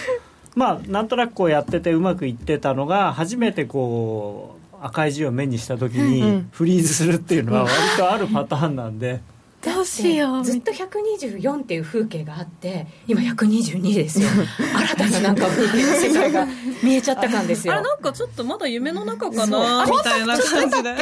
[0.55, 9.21] まあなんとなくこうやっててうまくいってたのが初めてこう赤い字を目にした時にフリーズするっていうのは割とあるパターンなんで。
[9.65, 10.43] どうしよう。
[10.43, 14.27] ずっと124っていう風景があって今122ですよ。
[14.95, 16.47] 新たななんか風景の世界が
[16.83, 17.73] 見えちゃった感ですよ。
[17.73, 20.95] あれなんかちょっとまだ夢の中かなみたいな感じで。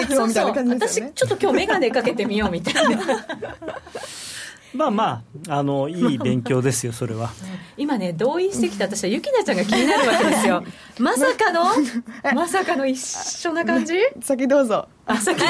[0.76, 3.26] 私ちょっと今日眼鏡かけてみようみたいな。
[4.74, 7.32] まあまああのいい勉強ですよそれは。
[7.78, 10.64] 今ね同意してきた私はゆきなちゃんが気になるわけですよ。
[11.00, 11.66] まさかの？
[12.34, 13.94] まさかの一緒な感じ？
[14.22, 14.88] 先どうぞ。
[15.06, 15.42] あさっき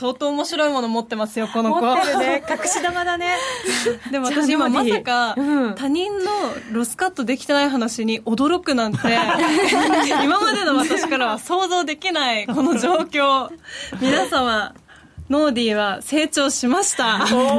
[0.00, 1.82] 相当面白いもの持ってますよこの子。
[1.82, 2.42] 持ってるね。
[2.48, 3.36] 隠し玉だね。
[4.10, 5.74] でも私今まさかうん。
[5.74, 6.24] 他人の
[6.72, 8.98] ロスカットできてない話に驚くなんて
[10.24, 13.50] 今までの私からは想像できないこの状況。
[14.00, 14.72] 皆様
[15.28, 17.26] ノーディーは成長しました。
[17.26, 17.50] すごい。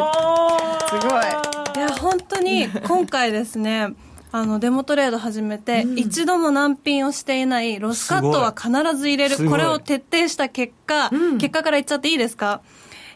[1.77, 3.93] いや本当に今回ですね
[4.33, 9.49] あのデモトレード始めて、一度も難品をしていないロスカットは必ず入れる。
[9.49, 12.61] これを徹底した結果、結果から言っちゃっていいですか、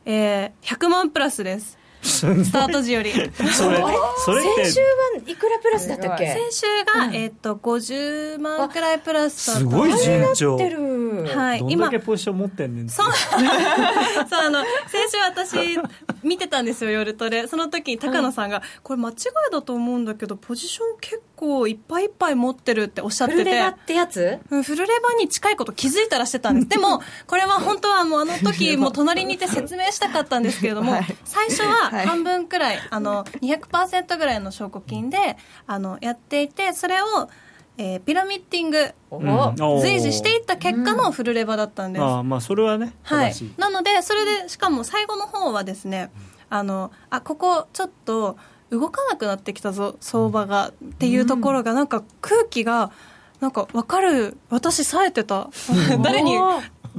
[0.06, 1.78] えー、100万プラスです
[2.46, 3.12] スタート時より。
[3.12, 3.84] それ
[4.26, 4.86] それ先週は
[5.28, 6.28] いくらプラスだったっけ？
[6.28, 9.60] 先週が、えっと50万くらいプラスだった。
[9.60, 10.56] すごい順調。
[10.56, 13.06] ってるはいどんだけポジション持ってんねんそう。
[13.08, 13.16] そう
[14.46, 15.80] あの先週私
[16.24, 17.48] 見てたんですよ夜トレ。
[17.48, 19.16] その時に高野さんが、これ間違い
[19.52, 23.44] だと思うんだけどポジション結構いっぱいいっぱい持ってるっておっしゃってて。
[23.44, 24.38] フルレバってやつ？
[24.52, 26.68] うんフルレバに近いこと気づいたらしてたんです。
[26.70, 31.06] でもこれは本当はもうあの時 もう隣にいて説明したかったんですけれども、はい。
[31.24, 35.38] 最初は半分くらい あの200%ぐらいの証拠金で
[35.68, 37.30] あのやっていてそれを、
[37.78, 39.30] えーピラミッティングおうん。
[39.30, 39.82] おー。
[39.82, 43.34] 随時していった結果のフルレバだったんです、ああまあそれはねはい。
[43.58, 46.12] なのでそれでしかも最後の方はですね
[46.50, 48.38] あのあここちょっと
[48.70, 52.92] 動かなくなってきたぞ相場がっていうところがなんか空気が
[53.40, 55.50] なんか分かる私冴えてた。
[56.02, 56.38] 誰に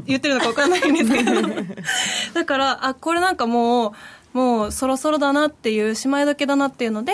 [0.04, 1.32] 言ってるのか分からないんですけど。
[2.34, 3.92] だからあこれなんかもう
[4.36, 7.12] もうそろそろだなっていうしまい時だなっていうので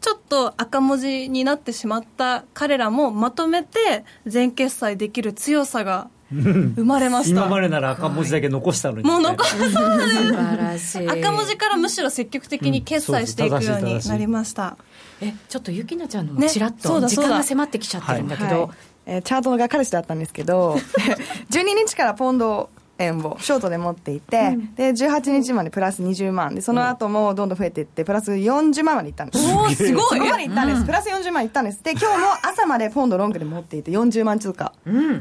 [0.00, 7.40] ちょっと赤文字になってしまった彼らもまとめて全決済できる強さが 生まれました。
[7.40, 9.02] 今までなら赤文字だけ残したのに。
[9.02, 9.72] もう残そうです。
[9.72, 11.08] 素晴らしい。
[11.08, 14.76] 赤文字からむしろ積極的に決済していくようになりました、
[15.20, 17.30] えちょっとゆきなちゃんのもねちらっと時そうだそうだ。
[17.30, 18.70] 間が迫ってきちゃってるんだけど、はい。
[19.06, 20.78] えーチャートが彼氏だったんですけど
[21.50, 26.54] 12日からポンド円をショートで持っていて、で18日までプラス20万。
[26.54, 29.52] でその後もどんどん増えていってプラス40万までいったんです。
[29.52, 30.02] おおすごい。
[30.02, 31.82] そこまでいったんです、プラス40万いったんです。
[31.82, 34.72] で今日も朝までポンドロングで持っていて40万通貨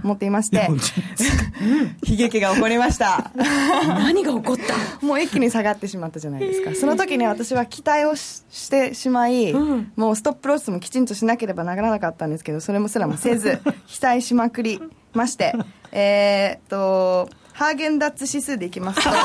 [0.03, 0.69] 持っていまして、
[2.03, 3.32] 悲劇が起こりました。
[3.36, 5.05] 何が起こった？
[5.05, 9.53] もう一気に下がってしまったじゃないですか、その時に私は期待をししてしまい、
[9.95, 14.82] もうストップロスもきちんとしなければならなかったんですけどそれもすらもせず 期待しまくり
[15.13, 15.53] まして。
[15.91, 17.30] えーっと
[17.60, 19.10] ハーゲンダッツ指数でいきますと。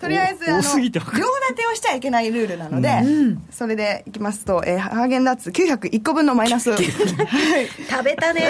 [0.00, 1.04] とりあえずあの両る立
[1.54, 3.00] てをしちゃいけないルールなので、
[3.52, 6.68] それでいきますと、えーハーゲンダッツ901個分のマイナス。
[6.72, 8.42] を、はい、食べたね。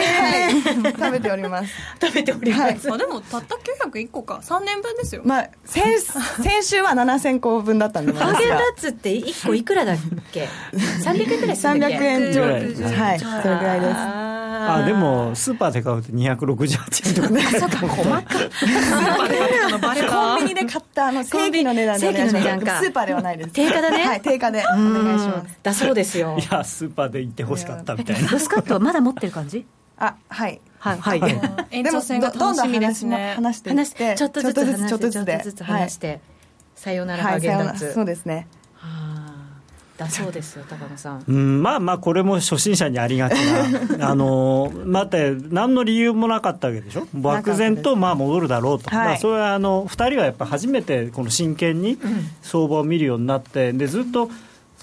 [0.83, 1.75] 食べております。
[2.01, 2.95] 食べております、はい。
[2.95, 3.57] あでもたった
[3.91, 4.41] 901個か。
[4.43, 5.21] 3年分ですよ。
[5.23, 9.97] まあ、先先週は7000個分だったんでハーゲンダがッツって1個いくらだっ
[10.33, 13.21] け？300円くらいするんだっけ？300円上ぐらいはい。
[13.21, 14.25] それぐらいです。
[14.65, 16.11] ああでもスーパーで買うと
[16.55, 17.29] 268円とか。
[17.31, 18.23] ね そうか細か
[19.79, 23.51] バレたコンビニで買ったあの正規の値段でスーパーではないです。
[23.51, 24.05] 定価だね。
[24.05, 25.59] はい定価でお願いします。
[25.63, 26.37] だそうですよ。
[26.39, 28.31] いやスーパーで行ってほしかったみたいな。
[28.31, 29.67] ロスカットまだ持ってる感じ？
[29.99, 30.61] あはい。
[30.79, 30.99] はい。
[30.99, 31.39] はい、
[31.71, 33.35] 延長戦が楽しみですね。
[33.37, 34.15] 話してい話って。
[34.17, 35.33] ちょっとずつ話してちょっとずつで。
[35.33, 36.21] ちょっとずつ話して、
[36.75, 37.73] さよならハーはいさようなら。
[37.73, 38.47] ゲンダッツ、そうですね。
[38.75, 39.14] はあ
[39.97, 41.25] だそうですよ高野さん。
[41.27, 43.35] うん、まあまあこれも初心者にありがち
[43.99, 44.09] な。
[44.11, 45.19] あのまた
[45.51, 47.07] 何の理由もなかったわけでしょ？
[47.15, 49.07] 漠然とまあ戻るだろうと、はい。
[49.07, 51.97] まあ、それはあの2人はやっぱ初めてこの真剣に
[52.43, 54.31] 相場を見るようになってでずっと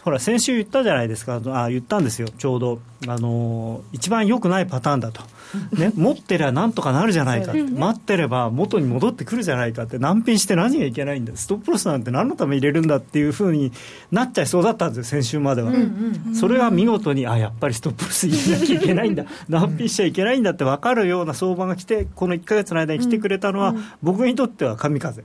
[0.03, 1.39] ほら先週言ったじゃないですか。
[1.45, 2.27] あ言ったんですよ。
[2.29, 2.79] ちょうど。
[3.07, 5.23] あの一番良くないパターンだと、
[5.75, 7.51] ね、 持ってりゃなんとかなるじゃないか。
[7.51, 9.97] って、待ってれば元に戻ってくるじゃないかって。
[9.97, 11.33] 難品して何がいけないんだ。
[11.35, 13.71] ストップロスなんて何のために入れるんだっていうふうに
[14.11, 15.71] なっちゃいそうだったんですよ先週までは、
[16.33, 19.25] それは見事にあやっぱりストップロス入れなきゃいけないんだ。
[19.49, 25.23] 難品しちゃいけないんだって分かるような相場が来てこの1か月の間に来てくれたのは、僕にとっては神風。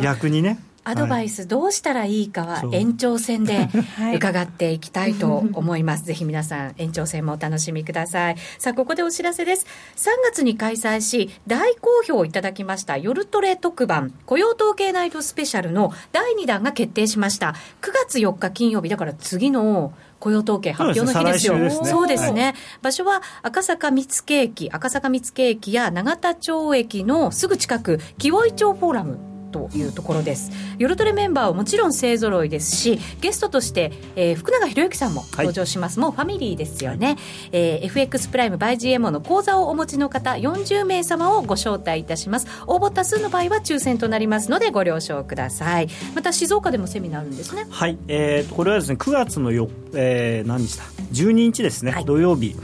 [0.00, 3.68] 逆にねアドバイスどうしたらいいかは延長戦で
[4.14, 6.04] 伺っていきたいと思います。
[6.04, 8.36] ぜひ皆さん延長戦もお楽しみください。
[8.58, 9.66] さあ、ここでお知らせです。
[9.96, 17.54] 3月に開催し、大好評いただきました夜トレ特番雇用統計ナイトスペシャルの第2弾が決定しました。
[17.80, 21.54] 9月4日金曜日、だから次の雇用統計発表の日ですよ。
[21.84, 22.54] そうですねすね。
[22.82, 29.31] 場所は赤坂見附駅、赤坂見附駅や永田町駅のすぐ近く、木尾井町フォーラム。
[29.52, 30.50] というところです。
[30.78, 37.16] 夜トレメンバーはもちろん勢ぞろいですしゲストとして、えー福永博之さんも登場します、もうファミリーですよね、
[37.52, 42.46] えー FX プライム by GMO の講座をお持ちの方40名様をご招待いたします。
[42.66, 45.88] 応募多数の場合は抽選となりますのでご了承ください。
[46.14, 47.66] また静岡でもセミナーあるんですね。
[47.70, 52.04] はい、えーとこれはですね9月のよ、えー何日だ？12日ですね、はい。
[52.04, 52.56] 土曜日、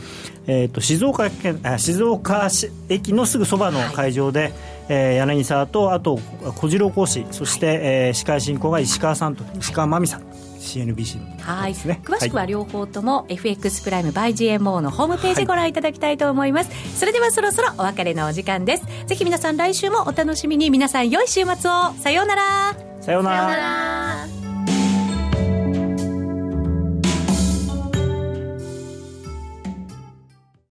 [0.49, 4.53] えー、と静岡県あ静岡市駅のすぐそばの会場で、
[4.89, 6.19] えー柳沢とあと
[6.57, 10.23] 小次郎講師そして、えー司会進行が石川さんと石川真美さん
[10.59, 11.27] CNBC の。
[11.41, 12.01] はい、ですね。
[12.05, 18.85] 詳しくは両方とも FX プライム by GMO のホームページご覧いただきたいと思います、それではそろそろお別れのお時間です。
[19.07, 20.71] ぜひ皆さん来週もお楽しみに。
[20.71, 21.95] 皆さん良い週末を。
[22.01, 22.77] さようなら。
[23.01, 24.48] さようなら